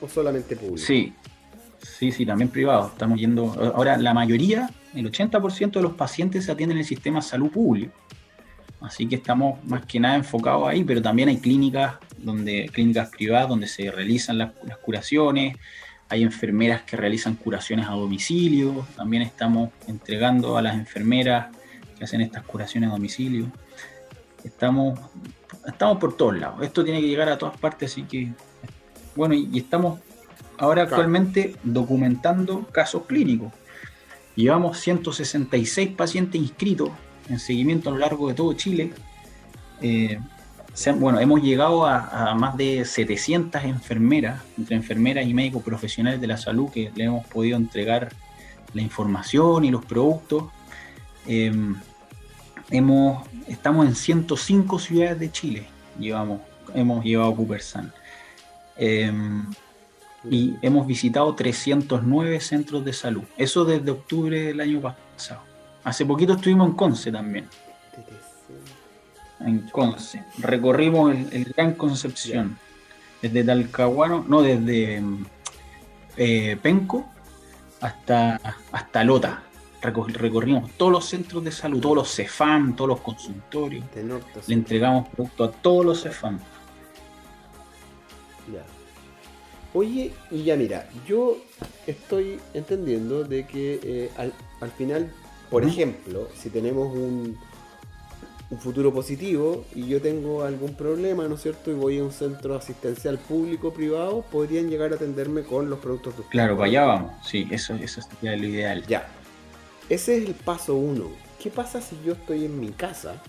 ¿O 0.01 0.07
solamente 0.07 0.55
públicos? 0.55 0.81
Sí, 0.81 1.13
sí, 1.81 2.11
sí, 2.11 2.25
también 2.25 2.49
privados. 2.49 2.91
Estamos 2.91 3.19
yendo. 3.19 3.53
Ahora, 3.75 3.97
la 3.97 4.13
mayoría, 4.13 4.69
el 4.93 5.11
80% 5.11 5.71
de 5.71 5.81
los 5.81 5.93
pacientes 5.93 6.45
se 6.45 6.51
atienden 6.51 6.77
en 6.77 6.81
el 6.81 6.87
sistema 6.87 7.19
de 7.19 7.25
salud 7.25 7.49
público. 7.49 7.93
Así 8.81 9.07
que 9.07 9.15
estamos 9.15 9.63
más 9.65 9.85
que 9.85 9.99
nada 9.99 10.15
enfocados 10.15 10.69
ahí, 10.69 10.83
pero 10.83 11.01
también 11.01 11.27
hay 11.27 11.37
clínicas 11.37 11.95
donde 12.17 12.69
clínicas 12.71 13.09
privadas 13.09 13.49
donde 13.49 13.67
se 13.67 13.91
realizan 13.91 14.37
las, 14.37 14.51
las 14.65 14.77
curaciones, 14.77 15.57
hay 16.09 16.23
enfermeras 16.23 16.81
que 16.81 16.97
realizan 16.97 17.35
curaciones 17.35 17.87
a 17.87 17.91
domicilio, 17.91 18.87
también 18.95 19.21
estamos 19.21 19.69
entregando 19.87 20.57
a 20.57 20.61
las 20.61 20.73
enfermeras 20.73 21.55
que 21.97 22.03
hacen 22.03 22.21
estas 22.21 22.43
curaciones 22.43 22.89
a 22.89 22.93
domicilio. 22.93 23.51
Estamos, 24.43 24.99
estamos 25.67 25.99
por 25.99 26.17
todos 26.17 26.37
lados. 26.37 26.63
Esto 26.63 26.83
tiene 26.83 26.99
que 26.99 27.07
llegar 27.07 27.29
a 27.29 27.37
todas 27.37 27.57
partes, 27.57 27.91
así 27.91 28.03
que, 28.03 28.31
bueno, 29.15 29.35
y, 29.35 29.55
estamos 29.55 29.99
ahora 30.57 30.83
actualmente 30.83 31.55
documentando 31.63 32.65
casos 32.71 33.03
clínicos. 33.05 33.53
Llevamos 34.35 34.79
166 34.79 35.89
pacientes 35.89 36.41
inscritos 36.41 36.89
en 37.29 37.39
seguimiento 37.39 37.89
a 37.89 37.93
lo 37.93 37.99
largo 37.99 38.29
de 38.29 38.33
todo 38.33 38.53
Chile. 38.53 38.93
Eh, 39.81 40.19
bueno, 40.97 41.19
hemos 41.19 41.41
llegado 41.41 41.85
a, 41.85 42.33
más 42.35 42.55
de 42.55 42.85
700 42.85 43.63
enfermeras, 43.63 44.41
entre 44.57 44.75
enfermeras 44.75 45.25
y 45.25 45.33
médicos 45.33 45.63
profesionales 45.63 46.21
de 46.21 46.27
la 46.27 46.37
salud, 46.37 46.69
que 46.71 46.91
le 46.95 47.05
hemos 47.05 47.25
podido 47.27 47.57
entregar 47.57 48.09
la 48.73 48.81
información 48.81 49.65
y 49.65 49.71
los 49.71 49.83
productos. 49.83 50.45
Em, 51.27 51.75
hemos, 52.69 53.27
estamos 53.47 53.87
en 53.87 53.95
105 53.95 54.79
ciudades 54.79 55.19
de 55.19 55.31
Chile, 55.31 55.65
llevamos, 55.99 56.41
hemos 56.73 57.03
llevado 57.03 57.35
Coopersan. 57.35 57.91
Em, 58.77 59.45
y 60.29 60.55
hemos 60.61 60.85
visitado 60.85 61.33
309 61.33 62.39
centros 62.39 62.83
de 62.85 62.93
salud. 62.93 63.23
Eso 63.37 63.65
desde 63.65 63.91
octubre 63.91 64.41
del 64.43 64.59
año 64.59 64.81
pasado. 64.81 65.41
Hace 65.83 66.05
poquito 66.05 66.33
estuvimos 66.33 66.69
en 66.69 66.75
Conce 66.75 67.11
también 67.11 67.47
en 69.39 69.59
Conce. 69.69 70.23
Recorrimos 70.39 71.15
el, 71.31 71.45
Gran 71.55 71.73
Concepción, 71.73 72.57
desde 73.21 73.43
Talcahuano, 73.43 74.25
no, 74.27 74.41
desde 74.41 75.01
eh, 76.17 76.57
Penco 76.61 77.05
hasta, 77.81 78.39
hasta 78.71 79.03
Lota. 79.03 79.43
recorrimos 79.81 80.71
todos 80.71 80.91
los 80.91 81.05
centros 81.05 81.43
de 81.43 81.51
salud, 81.51 81.79
todos 81.79 81.95
los 81.95 82.15
CEFAM, 82.15 82.75
todos 82.75 82.89
los 82.89 83.01
consultorios. 83.01 83.85
Le 84.47 84.53
entregamos 84.53 85.07
producto 85.09 85.43
a 85.45 85.51
todos 85.51 85.85
los 85.85 86.03
CEFAM. 86.03 86.39
Oye, 89.73 90.11
y 90.31 90.43
ya 90.43 90.55
mira, 90.55 90.89
yo 91.07 91.37
estoy 91.85 92.39
entendiendo 92.55 93.23
de 93.23 93.45
que 93.45 93.79
eh, 93.83 94.11
al, 94.17 94.71
final, 94.71 95.13
por 95.51 95.63
ejemplo, 95.63 96.27
si 96.35 96.49
tenemos 96.49 96.91
un, 96.91 97.37
un 98.51 98.59
futuro 98.59 98.91
positivo 98.91 99.63
y 99.75 99.87
yo 99.87 100.01
tengo 100.01 100.43
algún 100.43 100.73
problema, 100.73 101.27
¿no 101.27 101.35
es 101.35 101.41
cierto? 101.41 101.69
Y 101.71 101.75
voy 101.75 101.99
a 101.99 102.03
un 102.03 102.11
centro 102.11 102.55
asistencial 102.55 103.19
público 103.19 103.71
privado, 103.73 104.25
podrían 104.31 104.69
llegar 104.69 104.91
a 104.91 104.95
atenderme 104.95 105.43
con 105.43 105.69
los 105.69 105.79
productos 105.79 106.17
de 106.17 106.23
Claro, 106.23 106.57
para 106.57 106.69
allá 106.69 106.85
vamos, 106.85 107.11
sí, 107.25 107.47
eso, 107.51 107.75
eso 107.75 108.01
sería 108.01 108.35
lo 108.35 108.47
ideal. 108.47 108.83
Ya. 108.87 109.07
Ese 109.87 110.17
es 110.17 110.27
el 110.27 110.33
paso 110.33 110.75
uno. 110.75 111.05
¿Qué 111.41 111.49
pasa 111.49 111.81
si 111.81 111.97
yo 112.03 112.13
estoy 112.13 112.45
en 112.45 112.59
mi 112.59 112.69
casa? 112.69 113.21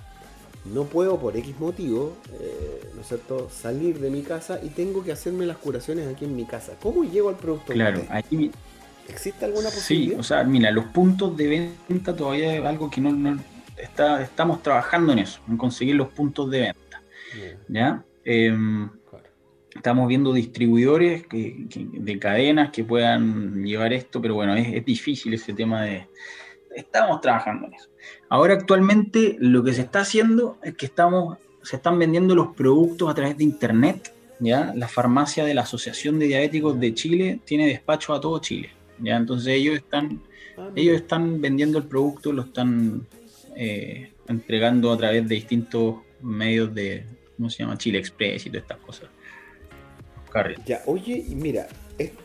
No 0.64 0.84
puedo 0.84 1.18
por 1.18 1.36
X 1.36 1.58
motivo, 1.58 2.16
eh, 2.38 2.90
¿no 2.94 3.00
es 3.02 3.08
cierto?, 3.08 3.48
salir 3.50 3.98
de 3.98 4.10
mi 4.10 4.22
casa 4.22 4.60
y 4.62 4.68
tengo 4.68 5.02
que 5.02 5.12
hacerme 5.12 5.46
las 5.46 5.56
curaciones 5.56 6.06
aquí 6.08 6.24
en 6.24 6.36
mi 6.36 6.44
casa. 6.44 6.72
¿Cómo 6.82 7.04
llego 7.04 7.28
al 7.28 7.36
producto? 7.36 7.72
Claro, 7.72 8.02
aquí 8.10 8.50
¿Existe 9.08 9.44
alguna 9.44 9.70
posibilidad? 9.70 10.14
Sí, 10.14 10.20
o 10.20 10.22
sea, 10.22 10.44
mira, 10.44 10.70
los 10.70 10.86
puntos 10.86 11.36
de 11.36 11.70
venta 11.88 12.14
todavía 12.14 12.56
es 12.56 12.64
algo 12.64 12.90
que 12.90 13.00
no, 13.00 13.38
estamos 13.76 14.62
trabajando 14.62 15.12
en 15.12 15.20
eso, 15.20 15.40
en 15.48 15.56
conseguir 15.56 15.94
los 15.96 16.08
puntos 16.08 16.50
de 16.50 16.60
venta. 16.60 17.02
¿ya? 17.68 18.04
Em, 18.24 18.90
estamos 19.74 20.08
viendo 20.08 20.32
distribuidores 20.32 21.24
de 21.30 22.18
cadenas 22.18 22.70
que 22.70 22.84
puedan 22.84 23.64
llevar 23.64 23.92
esto, 23.92 24.20
pero 24.20 24.34
bueno, 24.34 24.54
es, 24.54 24.84
difícil 24.84 25.34
ese 25.34 25.52
tema 25.52 25.82
de... 25.82 26.08
Estamos 26.74 27.20
trabajando 27.20 27.66
en 27.66 27.74
eso. 27.74 27.88
Ahora 28.28 28.54
actualmente 28.54 29.36
lo 29.40 29.64
que 29.64 29.72
se 29.72 29.82
está 29.82 30.00
haciendo 30.00 30.58
es 30.62 30.74
que 30.76 30.86
estamos, 30.86 31.38
se 31.62 31.76
están 31.76 31.98
vendiendo 31.98 32.34
los 32.34 32.54
productos 32.54 33.10
a 33.10 33.14
través 33.14 33.36
de 33.36 33.44
Internet. 33.44 34.14
¿ya? 34.38 34.72
La 34.76 34.86
farmacia 34.86 35.44
de 35.44 35.54
la 35.54 35.62
Asociación 35.62 36.18
de 36.18 36.26
Diabéticos 36.26 36.78
de 36.78 36.94
Chile 36.94 37.40
tiene 37.44 37.66
despacho 37.66 38.14
a 38.14 38.20
todo 38.20 38.38
Chile. 38.38 38.70
¿ya? 39.00 39.16
Entonces 39.16 39.48
ellos 39.48 39.76
están, 39.76 40.22
ah, 40.56 40.70
ellos 40.76 40.96
están 40.96 41.40
vendiendo 41.40 41.78
el 41.78 41.84
producto, 41.84 42.32
lo 42.32 42.42
están 42.42 43.06
eh, 43.56 44.12
entregando 44.28 44.92
a 44.92 44.96
través 44.96 45.28
de 45.28 45.34
distintos 45.34 45.96
medios 46.20 46.74
de, 46.74 47.04
¿cómo 47.36 47.50
se 47.50 47.62
llama? 47.62 47.76
Chile 47.78 47.98
Express 47.98 48.46
y 48.46 48.50
todas 48.50 48.62
estas 48.62 48.78
cosas. 48.78 49.08
Ya, 50.64 50.82
oye, 50.86 51.24
mira, 51.34 51.66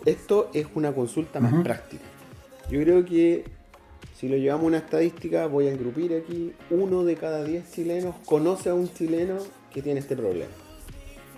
esto 0.05 0.51
es 0.53 0.67
una 0.75 0.93
consulta 0.93 1.39
más 1.39 1.63
práctica. 1.63 2.03
Yo 2.69 2.81
creo 2.81 3.03
que 3.03 3.45
si 4.15 4.29
lo 4.29 4.37
llevamos 4.37 4.65
a 4.65 4.67
una 4.67 4.77
estadística, 4.77 5.47
voy 5.47 5.67
a 5.67 5.71
engrupir 5.71 6.13
aquí, 6.13 6.53
uno 6.69 7.03
de 7.03 7.15
cada 7.15 7.43
diez 7.43 7.71
chilenos 7.71 8.15
conoce 8.25 8.69
a 8.69 8.73
un 8.73 8.91
chileno 8.93 9.37
que 9.73 9.81
tiene 9.81 9.99
este 9.99 10.15
problema. 10.15 10.51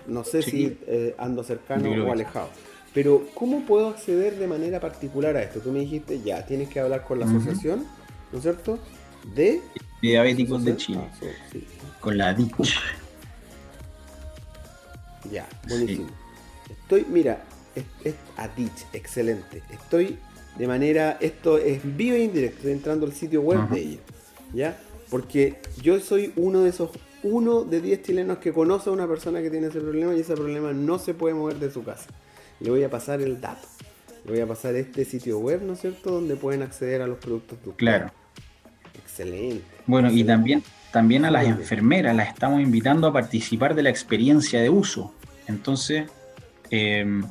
No 0.06 0.24
sé 0.24 0.42
si 0.42 0.78
eh, 0.86 1.14
ando 1.18 1.42
cercano 1.42 1.90
o 1.90 2.12
alejado. 2.12 2.48
Pero, 2.94 3.26
¿cómo 3.34 3.66
puedo 3.66 3.88
acceder 3.88 4.36
de 4.36 4.46
manera 4.46 4.80
particular 4.80 5.36
a 5.36 5.42
esto? 5.42 5.60
Tú 5.60 5.70
me 5.70 5.80
dijiste, 5.80 6.20
ya, 6.22 6.46
tienes 6.46 6.68
que 6.68 6.80
hablar 6.80 7.04
con 7.04 7.18
la 7.18 7.26
asociación, 7.26 7.84
¿no 8.32 8.38
es 8.38 8.42
cierto? 8.42 8.78
De 9.34 9.60
Diabéticos 10.00 10.64
de 10.64 10.76
Chile. 10.76 11.00
Ah, 11.02 11.26
con 12.00 12.16
la 12.16 12.34
DICH. 12.34 12.74
Ya, 15.30 15.48
buenísimo. 15.68 16.08
Estoy, 16.70 17.06
mira, 17.08 17.44
es, 17.74 17.84
es 18.04 18.14
DICH, 18.56 18.86
excelente. 18.92 19.62
Estoy 19.70 20.18
de 20.58 20.66
manera, 20.66 21.18
esto 21.20 21.58
es 21.58 21.80
vivo 21.96 22.16
e 22.16 22.24
indirecto, 22.24 22.58
estoy 22.58 22.72
entrando 22.72 23.06
al 23.06 23.12
sitio 23.12 23.42
web 23.42 23.68
de 23.68 23.80
ellos. 23.80 24.00
¿Ya? 24.52 24.78
Porque 25.10 25.60
yo 25.82 26.00
soy 26.00 26.32
uno 26.36 26.62
de 26.62 26.70
esos, 26.70 26.90
uno 27.22 27.64
de 27.64 27.80
10 27.80 28.02
chilenos 28.02 28.38
que 28.38 28.52
conoce 28.52 28.90
a 28.90 28.92
una 28.92 29.06
persona 29.06 29.40
que 29.40 29.50
tiene 29.50 29.68
ese 29.68 29.80
problema 29.80 30.14
y 30.14 30.20
ese 30.20 30.34
problema 30.34 30.72
no 30.72 30.98
se 30.98 31.14
puede 31.14 31.34
mover 31.34 31.56
de 31.56 31.70
su 31.70 31.84
casa. 31.84 32.06
Le 32.60 32.70
voy 32.70 32.82
a 32.82 32.90
pasar 32.90 33.20
el 33.20 33.40
dato. 33.40 33.68
Le 34.24 34.32
voy 34.32 34.40
a 34.40 34.46
pasar 34.46 34.74
este 34.74 35.04
sitio 35.04 35.38
web, 35.38 35.62
¿no 35.62 35.74
es 35.74 35.80
cierto? 35.80 36.10
Donde 36.10 36.36
pueden 36.36 36.62
acceder 36.62 37.02
a 37.02 37.06
los 37.06 37.18
productos 37.18 37.58
Claro. 37.76 38.10
Excelente. 39.18 39.64
Bueno, 39.86 40.10
y 40.10 40.24
también, 40.24 40.62
también 40.92 41.24
a 41.24 41.30
las 41.30 41.46
enfermeras 41.46 42.14
las 42.14 42.28
estamos 42.28 42.60
invitando 42.60 43.08
a 43.08 43.12
participar 43.12 43.74
de 43.74 43.82
la 43.82 43.90
experiencia 43.90 44.60
de 44.60 44.70
uso. 44.70 45.12
Entonces, 45.46 46.10
em, 46.70 47.24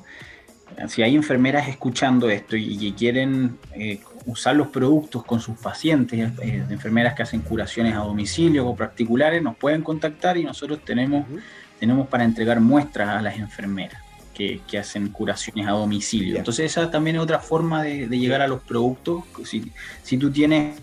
si 0.87 1.01
hay 1.01 1.15
enfermeras 1.15 1.67
escuchando 1.67 2.29
esto 2.29 2.55
y, 2.55 2.77
que 2.77 2.93
quieren 2.93 3.57
eh, 3.73 4.01
usar 4.25 4.55
los 4.55 4.67
productos 4.67 5.23
con 5.23 5.39
sus 5.39 5.57
pacientes, 5.57 6.31
eh, 6.41 6.63
enfermeras 6.69 7.13
que 7.15 7.23
hacen 7.23 7.41
curaciones 7.41 7.95
a 7.95 7.99
domicilio 7.99 8.67
o 8.67 8.75
particulares, 8.75 9.41
nos 9.41 9.55
pueden 9.55 9.81
contactar 9.81 10.37
y 10.37 10.43
nosotros 10.43 10.83
tenemos 10.83 11.25
tenemos 11.79 12.07
para 12.07 12.23
entregar 12.23 12.59
muestras 12.59 13.09
a 13.09 13.21
las 13.21 13.37
enfermeras 13.37 14.01
que, 14.33 14.61
hacen 14.77 15.09
curaciones 15.09 15.67
a 15.67 15.71
domicilio. 15.71 16.37
Entonces 16.37 16.71
esa 16.71 16.91
también 16.91 17.15
es 17.15 17.21
otra 17.21 17.39
forma 17.39 17.81
de, 17.83 18.07
llegar 18.07 18.41
a 18.41 18.47
los 18.47 18.61
productos. 18.61 19.23
Si, 19.45 19.71
si, 20.03 20.17
tú 20.17 20.29
tienes 20.31 20.79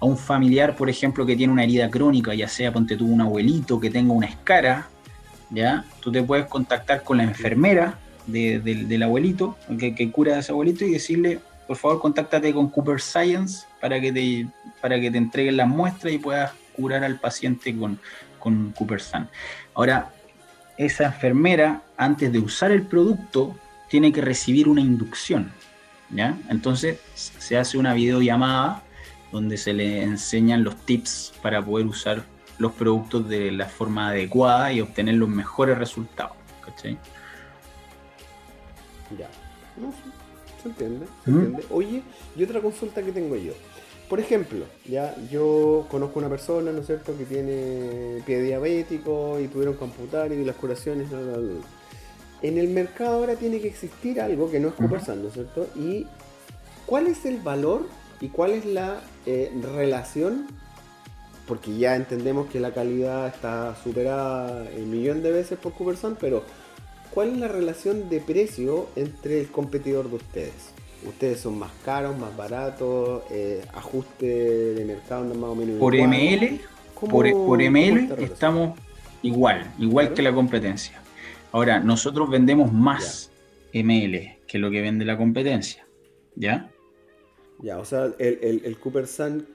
a 0.00 0.06
un 0.06 0.16
familiar, 0.16 0.76
por 0.76 0.90
ejemplo, 0.90 1.24
que 1.24 1.36
tiene 1.36 1.52
una 1.52 1.64
herida 1.64 1.90
crónica, 1.90 2.34
ya 2.34 2.48
sea 2.48 2.72
ponte 2.72 2.96
tú 2.96 3.06
un 3.06 3.20
abuelito 3.20 3.80
que 3.80 3.90
tenga 3.90 4.12
una 4.12 4.26
escara, 4.26 4.88
¿ya? 5.50 5.84
Tú 6.00 6.12
te 6.12 6.22
puedes 6.22 6.46
contactar 6.46 7.02
con 7.02 7.18
la 7.18 7.24
enfermera 7.24 7.98
del 8.26 9.02
abuelito, 9.02 9.56
que, 9.78 9.94
que 9.94 10.10
cura 10.10 10.36
a 10.36 10.38
ese 10.38 10.52
abuelito 10.52 10.84
y 10.84 10.92
decirle, 10.92 11.40
por 11.66 11.76
favor, 11.76 12.00
contáctate 12.00 12.52
con 12.52 12.68
Cooper 12.68 13.00
Science 13.00 13.66
para 13.80 14.00
que 14.00 14.12
te, 14.12 14.46
para 14.80 15.00
que 15.00 15.10
te 15.10 15.18
entreguen 15.18 15.56
las 15.56 15.68
muestras 15.68 16.12
y 16.12 16.18
puedas 16.18 16.52
curar 16.74 17.04
al 17.04 17.18
paciente 17.18 17.76
con, 17.76 17.98
con 18.38 18.72
Cooper 18.72 19.00
Sun. 19.00 19.28
Ahora, 19.74 20.10
esa 20.76 21.04
enfermera, 21.04 21.82
antes 21.96 22.32
de 22.32 22.38
usar 22.38 22.70
el 22.72 22.82
producto, 22.82 23.56
tiene 23.88 24.12
que 24.12 24.20
recibir 24.20 24.68
una 24.68 24.80
inducción. 24.80 25.52
¿ya? 26.10 26.36
Entonces, 26.50 26.98
se 27.14 27.56
hace 27.56 27.78
una 27.78 27.94
videollamada 27.94 28.82
donde 29.34 29.56
se 29.56 29.72
le 29.72 30.00
enseñan 30.04 30.62
los 30.62 30.76
tips 30.76 31.32
para 31.42 31.60
poder 31.60 31.86
usar 31.86 32.22
los 32.58 32.70
productos 32.72 33.28
de 33.28 33.50
la 33.50 33.66
forma 33.66 34.10
adecuada 34.10 34.72
y 34.72 34.80
obtener 34.80 35.16
los 35.16 35.28
mejores 35.28 35.76
resultados. 35.76 36.36
¿cachai? 36.64 36.96
Ya. 39.18 39.28
se 40.62 40.68
entiende, 40.68 41.06
se 41.24 41.30
¿Mm? 41.32 41.34
entiende. 41.34 41.64
Oye, 41.70 42.02
y 42.36 42.44
otra 42.44 42.60
consulta 42.60 43.02
que 43.02 43.10
tengo 43.10 43.34
yo. 43.34 43.54
Por 44.08 44.20
ejemplo, 44.20 44.66
ya 44.88 45.16
yo 45.32 45.86
conozco 45.90 46.20
una 46.20 46.28
persona, 46.28 46.70
¿no 46.70 46.82
es 46.82 46.86
cierto?, 46.86 47.18
que 47.18 47.24
tiene 47.24 48.22
pie 48.24 48.40
diabético 48.40 49.40
y 49.40 49.48
tuvieron 49.48 49.76
que 49.76 49.82
amputar 49.82 50.30
y 50.30 50.44
las 50.44 50.54
curaciones. 50.54 51.08
En 52.40 52.58
el 52.58 52.68
mercado 52.68 53.16
ahora 53.16 53.34
tiene 53.34 53.60
que 53.60 53.66
existir 53.66 54.20
algo 54.20 54.48
que 54.48 54.60
no 54.60 54.68
es 54.68 54.74
Coopersan, 54.74 55.22
¿no 55.22 55.28
es 55.28 55.34
cierto? 55.34 55.66
Y 55.74 56.06
¿cuál 56.86 57.08
es 57.08 57.24
el 57.24 57.38
valor 57.38 57.88
y 58.20 58.28
cuál 58.28 58.52
es 58.52 58.64
la 58.64 59.00
eh, 59.26 59.52
relación? 59.76 60.46
Porque 61.46 61.76
ya 61.76 61.96
entendemos 61.96 62.48
que 62.48 62.60
la 62.60 62.72
calidad 62.72 63.26
está 63.26 63.76
superada 63.82 64.66
un 64.76 64.90
millón 64.90 65.22
de 65.22 65.30
veces 65.32 65.58
por 65.58 65.72
Coopersan, 65.74 66.16
pero 66.18 66.42
¿cuál 67.10 67.32
es 67.32 67.38
la 67.38 67.48
relación 67.48 68.08
de 68.08 68.20
precio 68.20 68.88
entre 68.96 69.40
el 69.40 69.48
competidor 69.48 70.08
de 70.08 70.16
ustedes? 70.16 70.74
ustedes 71.06 71.40
son 71.40 71.58
más 71.58 71.70
caros, 71.84 72.16
más 72.18 72.36
baratos, 72.36 73.22
eh, 73.30 73.62
ajuste 73.74 74.26
de 74.74 74.84
mercado 74.84 75.24
más 75.34 75.50
o 75.50 75.54
menos. 75.54 75.78
Por 75.78 75.94
ML, 75.94 76.60
por, 76.94 77.62
ML 77.62 78.22
estamos 78.22 78.78
igual, 79.22 79.70
igual 79.78 80.14
que 80.14 80.22
la 80.22 80.32
competencia. 80.32 81.00
Ahora, 81.52 81.80
nosotros 81.80 82.28
vendemos 82.30 82.72
más 82.72 83.30
ML 83.72 84.38
que 84.46 84.58
lo 84.58 84.70
que 84.70 84.80
vende 84.80 85.04
la 85.04 85.16
competencia. 85.16 85.86
¿Ya? 86.36 86.68
Ya, 87.60 87.78
o 87.78 87.84
sea, 87.84 88.12
el, 88.18 88.62
el, 88.64 88.78
Cooper 88.78 89.06
Sun 89.06 89.46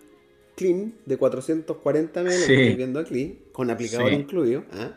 Clean 0.56 0.94
de 1.06 1.18
440 1.18 2.22
ml 2.22 2.30
que 2.30 2.36
estoy 2.36 2.76
viendo 2.76 3.00
aquí, 3.00 3.40
con 3.52 3.70
aplicador 3.70 4.12
incluido. 4.14 4.64
¿ah? 4.74 4.92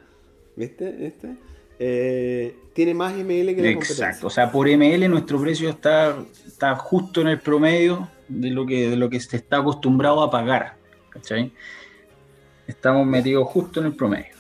¿Viste? 0.57 0.91
¿Viste? 0.93 1.37
Eh, 1.79 2.55
tiene 2.75 2.95
más 2.95 3.15
ML 3.15 3.55
que 3.55 3.63
la 3.63 3.71
Exacto, 3.71 4.29
o 4.29 4.31
sea, 4.31 4.53
por 4.53 4.69
ML 4.69 5.09
nuestro 5.09 5.41
precio 5.41 5.69
está, 5.69 6.25
está 6.47 6.77
justo 6.77 7.21
en 7.21 7.29
el 7.29 7.41
promedio 7.41 8.09
de 8.29 8.51
lo 8.51 8.65
que, 8.67 8.91
de 8.91 8.97
lo 8.97 9.11
que 9.11 9.19
se 9.21 9.37
está 9.37 9.59
acostumbrado 9.59 10.23
a 10.23 10.31
pagar. 10.31 10.77
¿cachai? 11.11 11.53
Estamos 12.67 13.07
metidos 13.07 13.49
justo 13.49 13.81
en 13.81 13.87
el 13.87 13.95
promedio. 13.95 14.35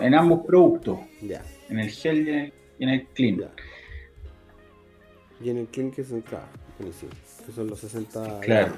en 0.00 0.14
ambos 0.14 0.46
productos. 0.46 0.98
Ya. 1.22 1.42
En 1.68 1.78
el 1.80 1.90
gel 1.90 2.52
y 2.78 2.82
en 2.82 2.88
el, 2.88 3.06
clean. 3.08 3.44
Y 5.44 5.50
en 5.50 5.58
el 5.58 5.68
que 5.68 6.04
son, 6.04 6.22
claro, 6.22 6.46
que 6.78 7.52
son 7.52 7.66
los 7.66 7.78
60 7.78 8.40
claro. 8.40 8.72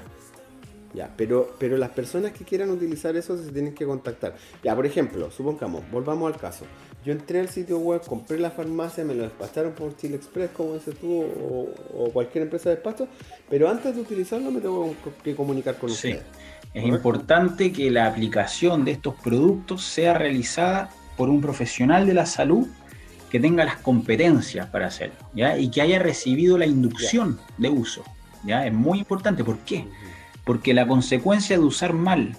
Ya, 0.93 1.13
pero, 1.15 1.55
pero 1.59 1.77
las 1.77 1.89
personas 1.89 2.31
que 2.31 2.43
quieran 2.43 2.69
utilizar 2.69 3.15
eso 3.15 3.37
se 3.37 3.51
tienen 3.51 3.73
que 3.73 3.85
contactar. 3.85 4.35
Ya, 4.63 4.75
por 4.75 4.85
ejemplo, 4.85 5.29
supongamos, 5.31 5.83
volvamos 5.91 6.33
al 6.33 6.39
caso. 6.39 6.65
Yo 7.05 7.13
entré 7.13 7.39
al 7.39 7.49
sitio 7.49 7.77
web, 7.77 8.01
compré 8.05 8.39
la 8.39 8.51
farmacia, 8.51 9.05
me 9.05 9.13
lo 9.13 9.23
despacharon 9.23 9.73
por 9.73 9.95
Chile 9.95 10.17
Express, 10.17 10.49
como 10.51 10.73
dices 10.73 10.95
tú, 10.95 11.23
o, 11.93 12.09
cualquier 12.11 12.43
empresa 12.43 12.69
de 12.69 12.75
despacho, 12.75 13.07
pero 13.49 13.69
antes 13.69 13.95
de 13.95 14.01
utilizarlo 14.01 14.51
me 14.51 14.59
tengo 14.59 14.93
que 15.23 15.35
comunicar 15.35 15.77
con 15.77 15.89
sí. 15.89 16.15
Es 16.73 16.85
importante 16.85 17.71
que 17.71 17.89
la 17.89 18.07
aplicación 18.07 18.83
de 18.83 18.91
estos 18.91 19.15
productos 19.15 19.83
sea 19.83 20.15
realizada 20.15 20.89
por 21.15 21.29
un 21.29 21.41
profesional 21.41 22.05
de 22.05 22.13
la 22.13 22.25
salud 22.25 22.67
que 23.29 23.39
tenga 23.39 23.65
las 23.65 23.77
competencias 23.77 24.67
para 24.67 24.87
hacerlo, 24.87 25.15
¿ya? 25.33 25.57
Y 25.57 25.69
que 25.69 25.81
haya 25.81 25.99
recibido 25.99 26.57
la 26.57 26.65
inducción 26.65 27.39
de 27.57 27.69
uso, 27.69 28.03
¿ya? 28.43 28.65
Es 28.65 28.73
muy 28.73 28.99
importante. 28.99 29.43
¿Por 29.43 29.59
qué? 29.59 29.85
Porque 30.45 30.73
la 30.73 30.87
consecuencia 30.87 31.57
de 31.57 31.63
usar 31.63 31.93
mal 31.93 32.35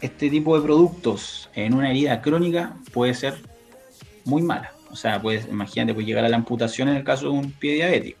este 0.00 0.30
tipo 0.30 0.56
de 0.56 0.64
productos 0.64 1.50
en 1.54 1.74
una 1.74 1.90
herida 1.90 2.22
crónica 2.22 2.76
puede 2.92 3.14
ser 3.14 3.34
muy 4.24 4.42
mala. 4.42 4.72
O 4.90 4.96
sea, 4.96 5.20
pues 5.20 5.46
imagínate, 5.50 5.92
puede 5.92 6.06
llegar 6.06 6.24
a 6.24 6.28
la 6.28 6.36
amputación 6.36 6.88
en 6.88 6.96
el 6.96 7.04
caso 7.04 7.26
de 7.26 7.32
un 7.32 7.52
pie 7.52 7.74
diabético. 7.74 8.18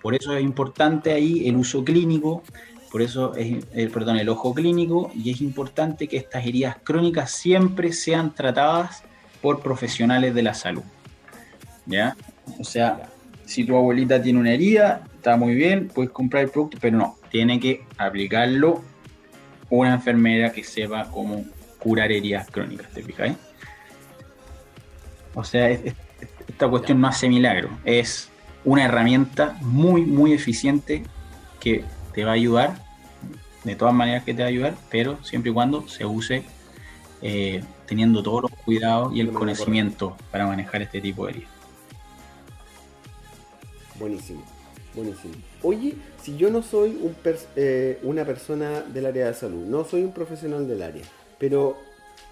Por 0.00 0.14
eso 0.14 0.34
es 0.36 0.42
importante 0.42 1.12
ahí 1.12 1.46
el 1.46 1.56
uso 1.56 1.84
clínico, 1.84 2.42
por 2.90 3.02
eso 3.02 3.34
es, 3.36 3.64
eh, 3.72 3.88
perdón, 3.92 4.16
el 4.16 4.28
ojo 4.28 4.52
clínico, 4.52 5.12
y 5.14 5.30
es 5.30 5.40
importante 5.40 6.08
que 6.08 6.16
estas 6.16 6.46
heridas 6.46 6.76
crónicas 6.82 7.30
siempre 7.30 7.92
sean 7.92 8.34
tratadas 8.34 9.02
por 9.40 9.60
profesionales 9.60 10.34
de 10.34 10.42
la 10.42 10.54
salud. 10.54 10.82
O 12.58 12.64
sea, 12.64 13.10
si 13.44 13.64
tu 13.64 13.76
abuelita 13.76 14.22
tiene 14.22 14.38
una 14.38 14.52
herida, 14.52 15.02
está 15.14 15.36
muy 15.36 15.54
bien, 15.54 15.88
puedes 15.88 16.10
comprar 16.10 16.44
el 16.44 16.50
producto, 16.50 16.78
pero 16.80 16.96
no, 16.96 17.16
tiene 17.30 17.60
que 17.60 17.84
aplicarlo 17.98 18.82
una 19.70 19.94
enfermera 19.94 20.52
que 20.52 20.64
sepa 20.64 21.10
cómo 21.10 21.44
curar 21.78 22.12
heridas 22.12 22.48
crónicas, 22.50 22.90
¿te 22.92 23.02
fijáis? 23.02 23.34
O 25.34 25.42
sea, 25.42 25.70
esta 25.70 26.68
cuestión 26.68 27.00
no 27.00 27.08
hace 27.08 27.28
milagro, 27.28 27.70
es 27.84 28.28
una 28.64 28.84
herramienta 28.84 29.56
muy, 29.60 30.02
muy 30.02 30.32
eficiente 30.32 31.02
que 31.58 31.84
te 32.12 32.24
va 32.24 32.32
a 32.32 32.34
ayudar, 32.34 32.74
de 33.64 33.76
todas 33.76 33.94
maneras 33.94 34.24
que 34.24 34.34
te 34.34 34.42
va 34.42 34.46
a 34.46 34.50
ayudar, 34.50 34.74
pero 34.90 35.22
siempre 35.24 35.50
y 35.50 35.54
cuando 35.54 35.88
se 35.88 36.04
use 36.04 36.44
eh, 37.22 37.62
teniendo 37.86 38.22
todos 38.22 38.42
los 38.42 38.50
cuidados 38.64 39.14
y 39.14 39.20
el 39.20 39.32
conocimiento 39.32 40.16
para 40.30 40.46
manejar 40.46 40.82
este 40.82 41.00
tipo 41.00 41.26
de 41.26 41.32
heridas. 41.32 41.61
Buenísimo, 44.02 44.42
buenísimo. 44.96 45.34
Oye, 45.62 45.94
si 46.20 46.36
yo 46.36 46.50
no 46.50 46.64
soy 46.64 46.98
eh, 47.54 48.00
una 48.02 48.24
persona 48.24 48.80
del 48.80 49.06
área 49.06 49.28
de 49.28 49.34
salud, 49.34 49.64
no 49.64 49.84
soy 49.84 50.02
un 50.02 50.12
profesional 50.12 50.66
del 50.66 50.82
área, 50.82 51.04
pero 51.38 51.78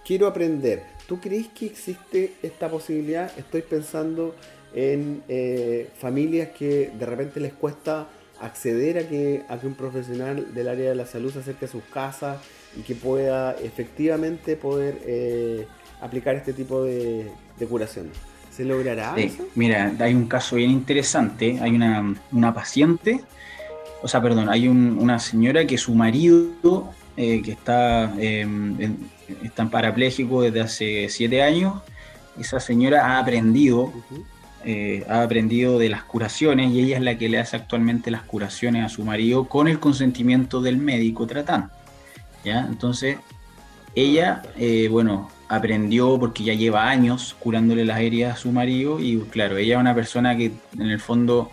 quiero 0.05 0.27
aprender, 0.27 0.83
¿tú 1.07 1.21
crees 1.21 1.47
que 1.47 1.67
existe 1.67 2.33
esta 2.43 2.69
posibilidad? 2.69 3.31
Estoy 3.39 3.63
pensando 3.63 4.35
en 4.75 5.23
eh, 5.29 5.89
familias 5.97 6.49
que 6.49 6.91
de 6.99 7.07
repente 7.07 7.39
les 7.39 7.53
cuesta 7.53 8.09
acceder 8.41 8.99
a 8.99 9.09
que, 9.09 9.45
a 9.49 9.61
que 9.61 9.69
un 9.69 9.77
profesional 9.77 10.53
del 10.53 10.67
área 10.67 10.89
de 10.89 10.97
la 10.97 11.07
salud 11.07 11.33
se 11.33 11.39
acerque 11.39 11.67
a 11.67 11.69
sus 11.69 11.85
casas 11.85 12.41
y 12.77 12.81
que 12.81 12.97
pueda 12.97 13.53
efectivamente 13.53 14.57
poder 14.57 14.99
eh, 15.07 15.69
aplicar 16.01 16.35
este 16.35 16.53
tipo 16.53 16.83
de, 16.83 17.31
curación. 17.69 18.11
¿Se 18.51 18.65
logrará? 18.65 19.15
Mira, 19.55 19.93
hay 20.01 20.15
un 20.15 20.27
caso 20.27 20.57
bien 20.57 20.71
interesante. 20.71 21.59
Hay 21.61 21.71
una, 21.71 22.55
paciente, 22.55 23.23
o 24.03 24.09
sea, 24.09 24.21
perdón, 24.21 24.49
hay 24.49 24.69
una 24.69 25.19
señora 25.19 25.67
que 25.67 25.79
su 25.79 25.95
marido, 25.95 26.93
eh, 27.17 27.43
que 27.43 27.53
está, 27.53 28.13
eh, 28.19 28.47
está 29.43 29.67
parapléjico 29.71 30.43
desde 30.43 30.61
hace 30.61 31.09
siete 31.09 31.43
años, 31.43 31.81
esa 32.39 32.61
señora 32.61 33.07
ha 33.07 33.19
aprendido, 33.19 33.93
eh, 34.65 35.05
ha 35.09 35.23
aprendido 35.23 35.79
de 35.79 35.89
las 35.89 36.05
curaciones 36.05 36.71
y 36.73 36.81
ella 36.81 36.97
es 36.97 37.03
la 37.03 37.19
que 37.19 37.29
le 37.29 37.39
hace 37.39 37.57
actualmente 37.57 38.11
las 38.11 38.23
curaciones 38.23 38.85
a 38.85 38.89
su 38.89 39.05
marido 39.05 39.45
con 39.49 39.69
el 39.69 39.79
consentimiento 39.79 40.61
del 40.61 40.77
médico 40.79 41.27
tratante. 41.27 41.73
¿ya? 42.45 42.67
Entonces, 42.69 43.19
ella, 43.95 44.43
eh, 44.57 44.89
bueno, 44.91 45.31
aprendió 45.51 46.17
porque 46.17 46.45
ya 46.45 46.55
lleva 46.55 46.89
años 46.89 47.37
curándole 47.41 47.85
las 47.85 47.99
heridas 47.99 48.35
a 48.35 48.41
su 48.41 48.53
marido 48.53 49.01
y 49.01 49.19
claro, 49.19 49.57
ella 49.57 49.75
es 49.75 49.81
una 49.81 49.97
persona 49.97 50.37
que 50.37 50.53
en 50.79 50.91
el 50.91 51.01
fondo 51.01 51.51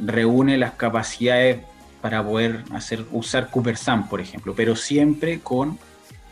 reúne 0.00 0.56
las 0.56 0.72
capacidades 0.72 1.58
para 2.00 2.24
poder 2.24 2.64
hacer 2.72 3.04
usar 3.12 3.50
Cooper 3.50 3.76
Sam, 3.76 4.08
por 4.08 4.22
ejemplo, 4.22 4.54
pero 4.56 4.74
siempre 4.76 5.40
con 5.40 5.78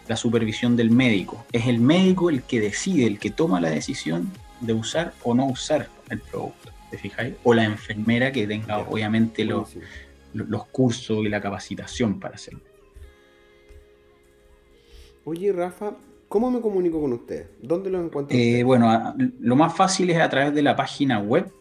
la 0.08 0.16
supervisión 0.16 0.74
del 0.74 0.90
médico. 0.90 1.44
Es 1.52 1.66
el 1.66 1.80
médico 1.80 2.30
el 2.30 2.44
que 2.44 2.60
decide, 2.60 3.06
el 3.06 3.18
que 3.18 3.30
toma 3.30 3.60
la 3.60 3.68
decisión 3.68 4.32
de 4.60 4.72
usar 4.72 5.12
o 5.22 5.34
no 5.34 5.44
usar 5.44 5.90
el 6.08 6.18
producto, 6.18 6.70
¿te 6.90 6.96
fijáis? 6.96 7.34
O 7.44 7.52
la 7.52 7.64
enfermera 7.64 8.32
que 8.32 8.46
tenga 8.46 8.78
obviamente 8.78 9.44
los, 9.44 9.76
los 10.32 10.66
cursos 10.68 11.18
y 11.26 11.28
la 11.28 11.42
capacitación 11.42 12.18
para 12.18 12.36
hacerlo. 12.36 12.60
Oye, 15.24 15.52
Rafa, 15.52 15.92
¿cómo 16.32 16.50
me 16.50 16.62
comunico 16.62 16.98
con 16.98 17.12
ustedes? 17.12 17.48
¿Dónde 17.60 17.90
los 17.90 18.06
encuentro? 18.06 18.34
Eh, 18.34 18.62
bueno, 18.62 19.14
lo 19.38 19.54
más 19.54 19.76
fácil 19.76 20.08
es 20.08 20.18
a 20.18 20.30
través 20.30 20.54
de 20.54 20.62
la 20.62 20.74
página 20.74 21.18
web, 21.18 21.52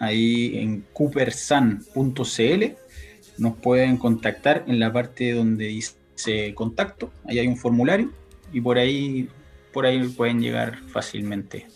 ahí 0.00 0.58
en 0.58 0.84
coopersan.cl. 0.92 2.64
Nos 3.38 3.56
pueden 3.58 3.96
contactar 3.98 4.64
en 4.66 4.80
la 4.80 4.92
parte 4.92 5.32
donde 5.32 5.66
dice 5.66 6.52
contacto, 6.56 7.12
ahí 7.24 7.38
hay 7.38 7.46
un 7.46 7.56
formulario 7.56 8.10
y 8.52 8.60
por 8.60 8.78
ahí, 8.78 9.28
por 9.72 9.86
ahí 9.86 10.08
pueden 10.08 10.40
llegar 10.40 10.80
fácilmente. 10.88 11.68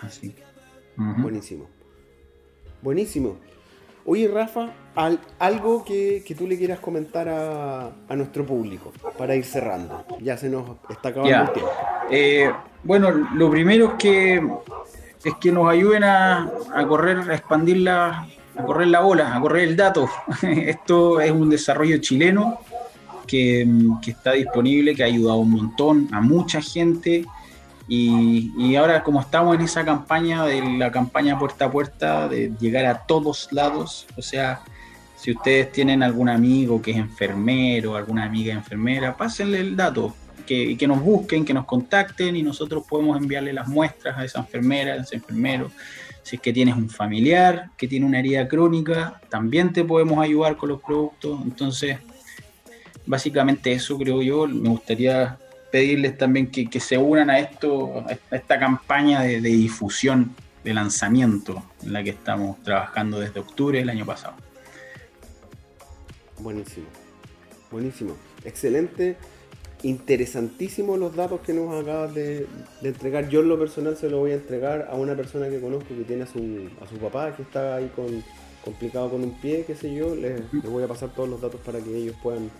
Así. 0.00 0.34
Buenísimo. 0.96 1.68
Buenísimo. 2.80 3.36
Oye, 4.12 4.26
Rafa, 4.26 4.70
algo 5.38 5.84
que, 5.84 6.24
tú 6.36 6.48
le 6.48 6.58
quieras 6.58 6.80
comentar 6.80 7.28
a, 7.28 7.92
nuestro 8.16 8.44
público 8.44 8.92
para 9.16 9.36
ir 9.36 9.44
cerrando. 9.44 10.04
Ya 10.20 10.36
se 10.36 10.48
nos 10.48 10.68
está 10.88 11.10
acabando 11.10 11.42
el 11.42 11.52
tiempo. 11.52 11.72
Eh, 12.10 12.50
bueno, 12.82 13.12
lo 13.34 13.48
primero 13.48 13.90
es 13.90 13.94
que, 14.00 14.42
es 15.22 15.34
que 15.40 15.52
nos 15.52 15.70
ayuden 15.70 16.02
a, 16.02 16.50
correr, 16.88 17.18
a 17.30 17.36
expandir 17.36 17.76
la, 17.76 18.26
a 18.56 18.64
correr 18.64 18.88
la 18.88 18.98
bola, 18.98 19.32
a 19.32 19.40
correr 19.40 19.68
el 19.68 19.76
dato. 19.76 20.08
Esto 20.42 21.20
es 21.20 21.30
un 21.30 21.48
desarrollo 21.48 21.98
chileno 21.98 22.58
que, 23.28 23.64
que 24.02 24.10
está 24.10 24.32
disponible, 24.32 24.92
que 24.96 25.04
ha 25.04 25.06
ayudado 25.06 25.38
un 25.38 25.52
montón 25.52 26.08
a 26.10 26.20
mucha 26.20 26.60
gente 26.60 27.24
y, 27.92 28.76
ahora 28.76 29.02
como 29.02 29.20
estamos 29.20 29.56
en 29.56 29.62
esa 29.62 29.84
campaña 29.84 30.46
de 30.46 30.62
la 30.78 30.92
campaña 30.92 31.36
puerta 31.36 31.64
a 31.64 31.70
puerta, 31.72 32.28
de 32.28 32.52
llegar 32.60 32.86
a 32.86 33.04
todos 33.04 33.48
lados, 33.50 34.06
o 34.16 34.22
sea, 34.22 34.62
si 35.16 35.32
ustedes 35.32 35.72
tienen 35.72 36.04
algún 36.04 36.28
amigo 36.28 36.80
que 36.80 36.92
es 36.92 36.96
enfermero, 36.96 37.96
alguna 37.96 38.24
amiga 38.26 38.54
enfermera, 38.54 39.16
pásenle 39.16 39.58
el 39.58 39.74
dato, 39.74 40.14
que, 40.46 40.76
que 40.76 40.86
nos 40.86 41.02
busquen, 41.02 41.44
que 41.44 41.52
nos 41.52 41.66
contacten 41.66 42.36
y 42.36 42.44
nosotros 42.44 42.84
podemos 42.88 43.20
enviarle 43.20 43.52
las 43.52 43.66
muestras 43.66 44.16
a 44.16 44.24
esa 44.24 44.38
enfermera, 44.38 44.92
a 44.92 44.96
ese 44.98 45.16
enfermero. 45.16 45.72
Si 46.22 46.36
es 46.36 46.42
que 46.42 46.52
tienes 46.52 46.76
un 46.76 46.88
familiar 46.88 47.70
que 47.76 47.88
tiene 47.88 48.06
una 48.06 48.20
herida 48.20 48.46
crónica, 48.46 49.20
también 49.28 49.72
te 49.72 49.82
podemos 49.82 50.22
ayudar 50.22 50.56
con 50.56 50.68
los 50.68 50.80
productos. 50.80 51.40
Entonces, 51.42 51.98
básicamente 53.04 53.72
eso 53.72 53.98
creo 53.98 54.22
yo. 54.22 54.46
Me 54.46 54.68
gustaría 54.68 55.38
pedirles 55.70 56.18
también 56.18 56.50
que, 56.50 56.80
se 56.80 56.98
unan 56.98 57.30
a 57.30 57.38
esto, 57.38 58.04
a 58.30 58.34
esta 58.34 58.58
campaña 58.58 59.22
de, 59.22 59.40
difusión, 59.40 60.34
de 60.64 60.74
lanzamiento 60.74 61.62
en 61.82 61.92
la 61.92 62.02
que 62.02 62.10
estamos 62.10 62.62
trabajando 62.62 63.20
desde 63.20 63.40
octubre 63.40 63.78
del 63.78 63.88
año 63.88 64.04
pasado. 64.04 64.34
Buenísimo, 66.38 66.86
buenísimo, 67.70 68.16
excelente, 68.44 69.16
interesantísimo 69.82 70.96
los 70.96 71.14
datos 71.14 71.40
que 71.40 71.52
nos 71.52 71.82
acabas 71.82 72.14
de, 72.14 72.46
entregar. 72.82 73.28
Yo 73.28 73.40
en 73.40 73.48
lo 73.48 73.58
personal 73.58 73.96
se 73.96 74.08
lo 74.08 74.18
voy 74.18 74.32
a 74.32 74.34
entregar 74.34 74.88
a 74.90 74.94
una 74.94 75.14
persona 75.14 75.48
que 75.48 75.60
conozco 75.60 75.88
que 75.88 76.04
tiene 76.04 76.24
a 76.24 76.26
su, 76.26 76.68
a 76.82 76.88
su 76.88 76.96
papá 76.96 77.36
que 77.36 77.42
está 77.42 77.76
ahí 77.76 77.90
con, 77.94 78.24
complicado 78.64 79.10
con 79.10 79.22
un 79.22 79.38
pie, 79.40 79.64
qué 79.66 79.74
sé 79.74 79.94
yo, 79.94 80.14
les, 80.14 80.40
les 80.52 80.70
voy 80.70 80.82
a 80.82 80.88
pasar 80.88 81.10
todos 81.14 81.28
los 81.28 81.40
datos 81.40 81.60
para 81.60 81.78
que 81.80 81.94
ellos 81.94 82.16
puedan 82.22 82.50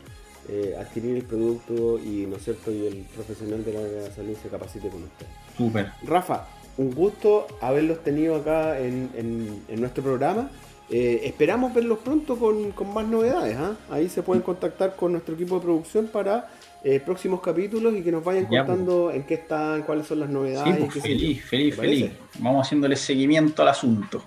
eh, 0.52 0.74
adquirir 0.76 1.16
el 1.16 1.22
producto 1.22 2.00
y, 2.00 2.26
¿no 2.26 2.34
es 2.34 2.42
cierto? 2.42 2.72
y 2.72 2.84
el 2.84 3.04
profesional 3.14 3.64
de 3.64 3.72
la 3.72 4.10
salud 4.10 4.36
se 4.42 4.48
capacite 4.48 4.88
con 4.88 5.04
usted. 5.04 5.26
Súper. 5.56 5.92
Rafa, 6.02 6.48
un 6.76 6.92
gusto 6.92 7.46
haberlos 7.60 8.02
tenido 8.02 8.34
acá 8.34 8.76
en, 8.80 9.62
nuestro 9.68 10.02
programa. 10.02 10.50
Eh, 10.90 11.20
esperamos 11.22 11.72
verlos 11.72 12.00
pronto 12.00 12.36
con, 12.36 12.74
más 12.92 13.06
novedades. 13.06 13.56
¿ah? 13.56 13.76
Ahí 13.92 14.08
se 14.08 14.24
pueden 14.24 14.42
contactar 14.42 14.96
con 14.96 15.12
nuestro 15.12 15.36
equipo 15.36 15.54
de 15.54 15.60
producción 15.60 16.08
para 16.08 16.48
eh, 16.82 16.98
próximos 16.98 17.40
capítulos 17.40 17.94
y 17.94 18.02
que 18.02 18.10
nos 18.10 18.24
vayan 18.24 18.46
contando 18.46 19.04
pues. 19.04 19.16
en 19.18 19.22
qué 19.22 19.34
están, 19.34 19.82
cuáles 19.82 20.08
son 20.08 20.18
las 20.18 20.30
novedades. 20.30 20.78
Pues, 20.78 21.00
feliz, 21.00 21.44
feliz, 21.44 21.76
feliz. 21.76 22.10
Vamos 22.40 22.66
haciéndole 22.66 22.96
seguimiento 22.96 23.62
al 23.62 23.68
asunto. 23.68 24.20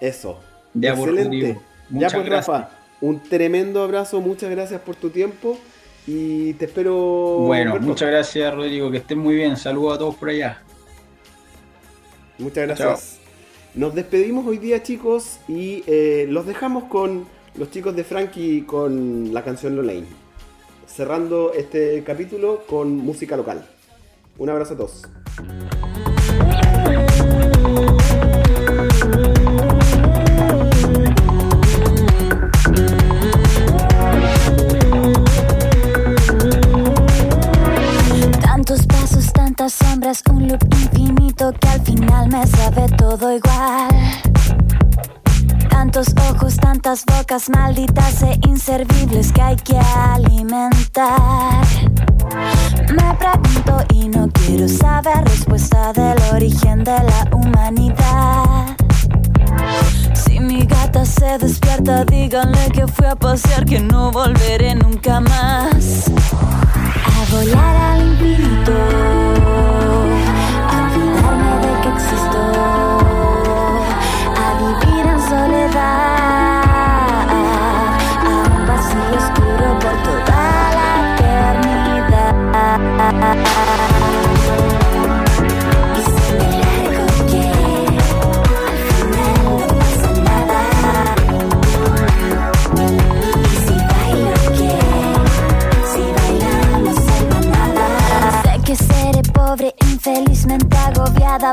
Eso. 0.00 0.40
Ya, 0.72 0.94
Excelente. 0.94 1.58
ya 1.90 2.08
pues, 2.08 2.26
Rafa 2.26 2.70
un 3.00 3.22
tremendo 3.22 3.82
abrazo, 3.82 4.20
muchas 4.20 4.50
gracias 4.50 4.80
por 4.80 4.96
tu 4.96 5.10
tiempo 5.10 5.58
y 6.06 6.54
te 6.54 6.66
espero. 6.66 6.94
Bueno, 7.40 7.78
muchas 7.80 8.08
gracias 8.08 8.54
Rodrigo, 8.54 8.90
que 8.90 8.98
estén 8.98 9.18
muy 9.18 9.34
bien. 9.34 9.56
Saludos 9.56 9.96
a 9.96 9.98
todos 9.98 10.14
por 10.14 10.28
allá. 10.28 10.62
Muchas 12.38 12.66
gracias. 12.66 13.18
Nos 13.74 13.94
despedimos 13.94 14.46
hoy 14.46 14.58
día 14.58 14.82
chicos 14.82 15.38
y 15.48 15.84
eh, 15.86 16.26
los 16.30 16.46
dejamos 16.46 16.84
con 16.84 17.26
los 17.56 17.70
chicos 17.70 17.94
de 17.96 18.04
Frankie 18.04 18.62
con 18.62 19.34
la 19.34 19.42
canción 19.42 19.76
Lolaine. 19.76 20.06
Cerrando 20.86 21.52
este 21.52 22.02
capítulo 22.04 22.64
con 22.66 22.96
música 22.96 23.36
local. 23.36 23.66
Un 24.38 24.50
abrazo 24.50 24.74
a 24.74 24.76
todos. 24.76 25.02
Que 41.52 41.68
al 41.68 41.80
final 41.82 42.28
me 42.28 42.46
sabe 42.46 42.86
todo 42.96 43.32
igual. 43.32 43.88
Tantos 45.68 46.08
ojos, 46.30 46.56
tantas 46.56 47.04
bocas 47.04 47.48
malditas 47.50 48.22
e 48.22 48.38
inservibles 48.48 49.32
que 49.32 49.42
hay 49.42 49.56
que 49.56 49.78
alimentar. 49.78 51.64
Me 52.90 53.14
pregunto 53.14 53.84
y 53.92 54.08
no 54.08 54.28
quiero 54.30 54.68
saber 54.68 55.24
respuesta 55.24 55.92
del 55.92 56.18
origen 56.32 56.82
de 56.82 56.98
la 57.02 57.28
humanidad. 57.32 58.76
Si 60.14 60.40
mi 60.40 60.66
gata 60.66 61.04
se 61.04 61.38
despierta, 61.38 62.04
díganle 62.04 62.70
que 62.72 62.86
fui 62.88 63.06
a 63.06 63.14
pasear, 63.14 63.64
que 63.64 63.80
no 63.80 64.10
volveré 64.10 64.74
nunca 64.74 65.20
más. 65.20 66.10
A 66.10 67.32
volar 67.32 67.76
al 67.76 68.08
infinito. 68.08 69.35
sister. 71.98 72.35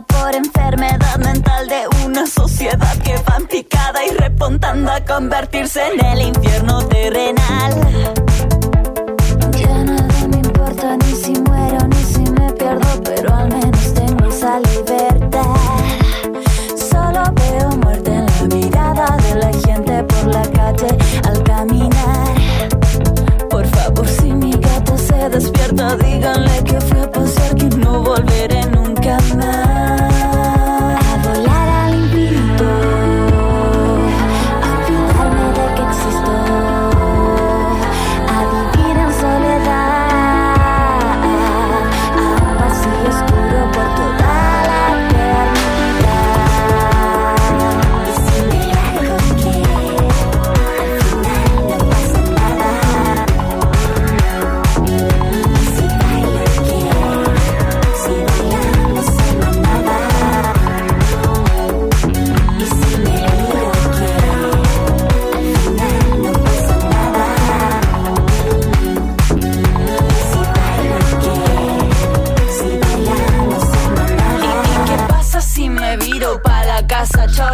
Por 0.07 0.35
enfermedad 0.35 1.17
mental 1.19 1.67
de 1.67 1.87
una 2.05 2.25
sociedad 2.25 2.97
que 3.03 3.15
va 3.17 3.37
picada 3.47 4.03
y 4.05 4.09
repuntando 4.15 4.91
a 4.91 4.99
convertirse 5.05 5.81
en 5.93 6.05
el 6.05 6.21
infierno 6.21 6.81
terrenal. 6.87 8.32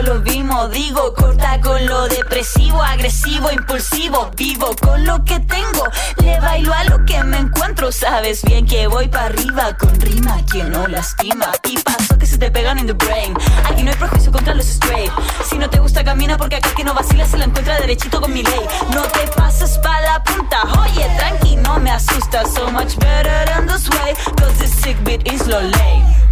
Volvimos. 0.07 0.71
Digo, 0.71 1.13
corta 1.13 1.59
con 1.61 1.85
lo 1.85 2.07
depresivo, 2.07 2.81
agresivo, 2.81 3.51
impulsivo. 3.51 4.31
Vivo 4.35 4.75
con 4.81 5.05
lo 5.05 5.23
que 5.25 5.39
tengo, 5.39 5.83
le 6.23 6.39
bailo 6.39 6.73
a 6.73 6.83
lo 6.85 7.05
que 7.05 7.23
me 7.23 7.37
encuentro. 7.37 7.91
Sabes 7.91 8.43
bien 8.43 8.65
que 8.65 8.87
voy 8.87 9.07
para 9.07 9.25
arriba 9.25 9.75
con 9.77 9.99
rima 9.99 10.37
que 10.51 10.63
no 10.63 10.87
lastima. 10.87 11.51
Y 11.63 11.77
paso 11.79 12.17
que 12.17 12.25
se 12.25 12.37
te 12.37 12.51
pegan 12.51 12.79
en 12.79 12.87
the 12.87 12.93
brain. 12.93 13.33
Aquí 13.65 13.83
no 13.83 13.91
hay 13.91 13.97
prejuicio 13.97 14.31
contra 14.31 14.53
los 14.53 14.67
straight. 14.67 15.11
Si 15.49 15.57
no 15.57 15.69
te 15.69 15.79
gusta, 15.79 16.03
camina 16.03 16.37
porque 16.37 16.57
acá 16.57 16.69
que 16.75 16.83
no 16.83 16.93
vacila 16.93 17.25
se 17.25 17.37
la 17.37 17.45
encuentra 17.45 17.79
derechito 17.79 18.21
con 18.21 18.33
mi 18.33 18.43
ley. 18.43 18.61
No 18.93 19.01
te 19.03 19.27
pases 19.35 19.77
pa' 19.79 20.01
la 20.01 20.23
punta, 20.23 20.63
oye, 20.81 21.07
tranqui, 21.17 21.55
no 21.57 21.79
me 21.79 21.91
asusta. 21.91 22.45
So 22.45 22.71
much 22.71 22.97
better 22.97 23.45
than 23.45 23.67
this 23.67 23.89
way, 23.89 24.13
cause 24.37 24.57
this 24.59 24.73
sick 24.81 24.97
beat 25.03 25.31
is 25.31 25.47
lo 25.47 25.61
lame. 25.61 26.28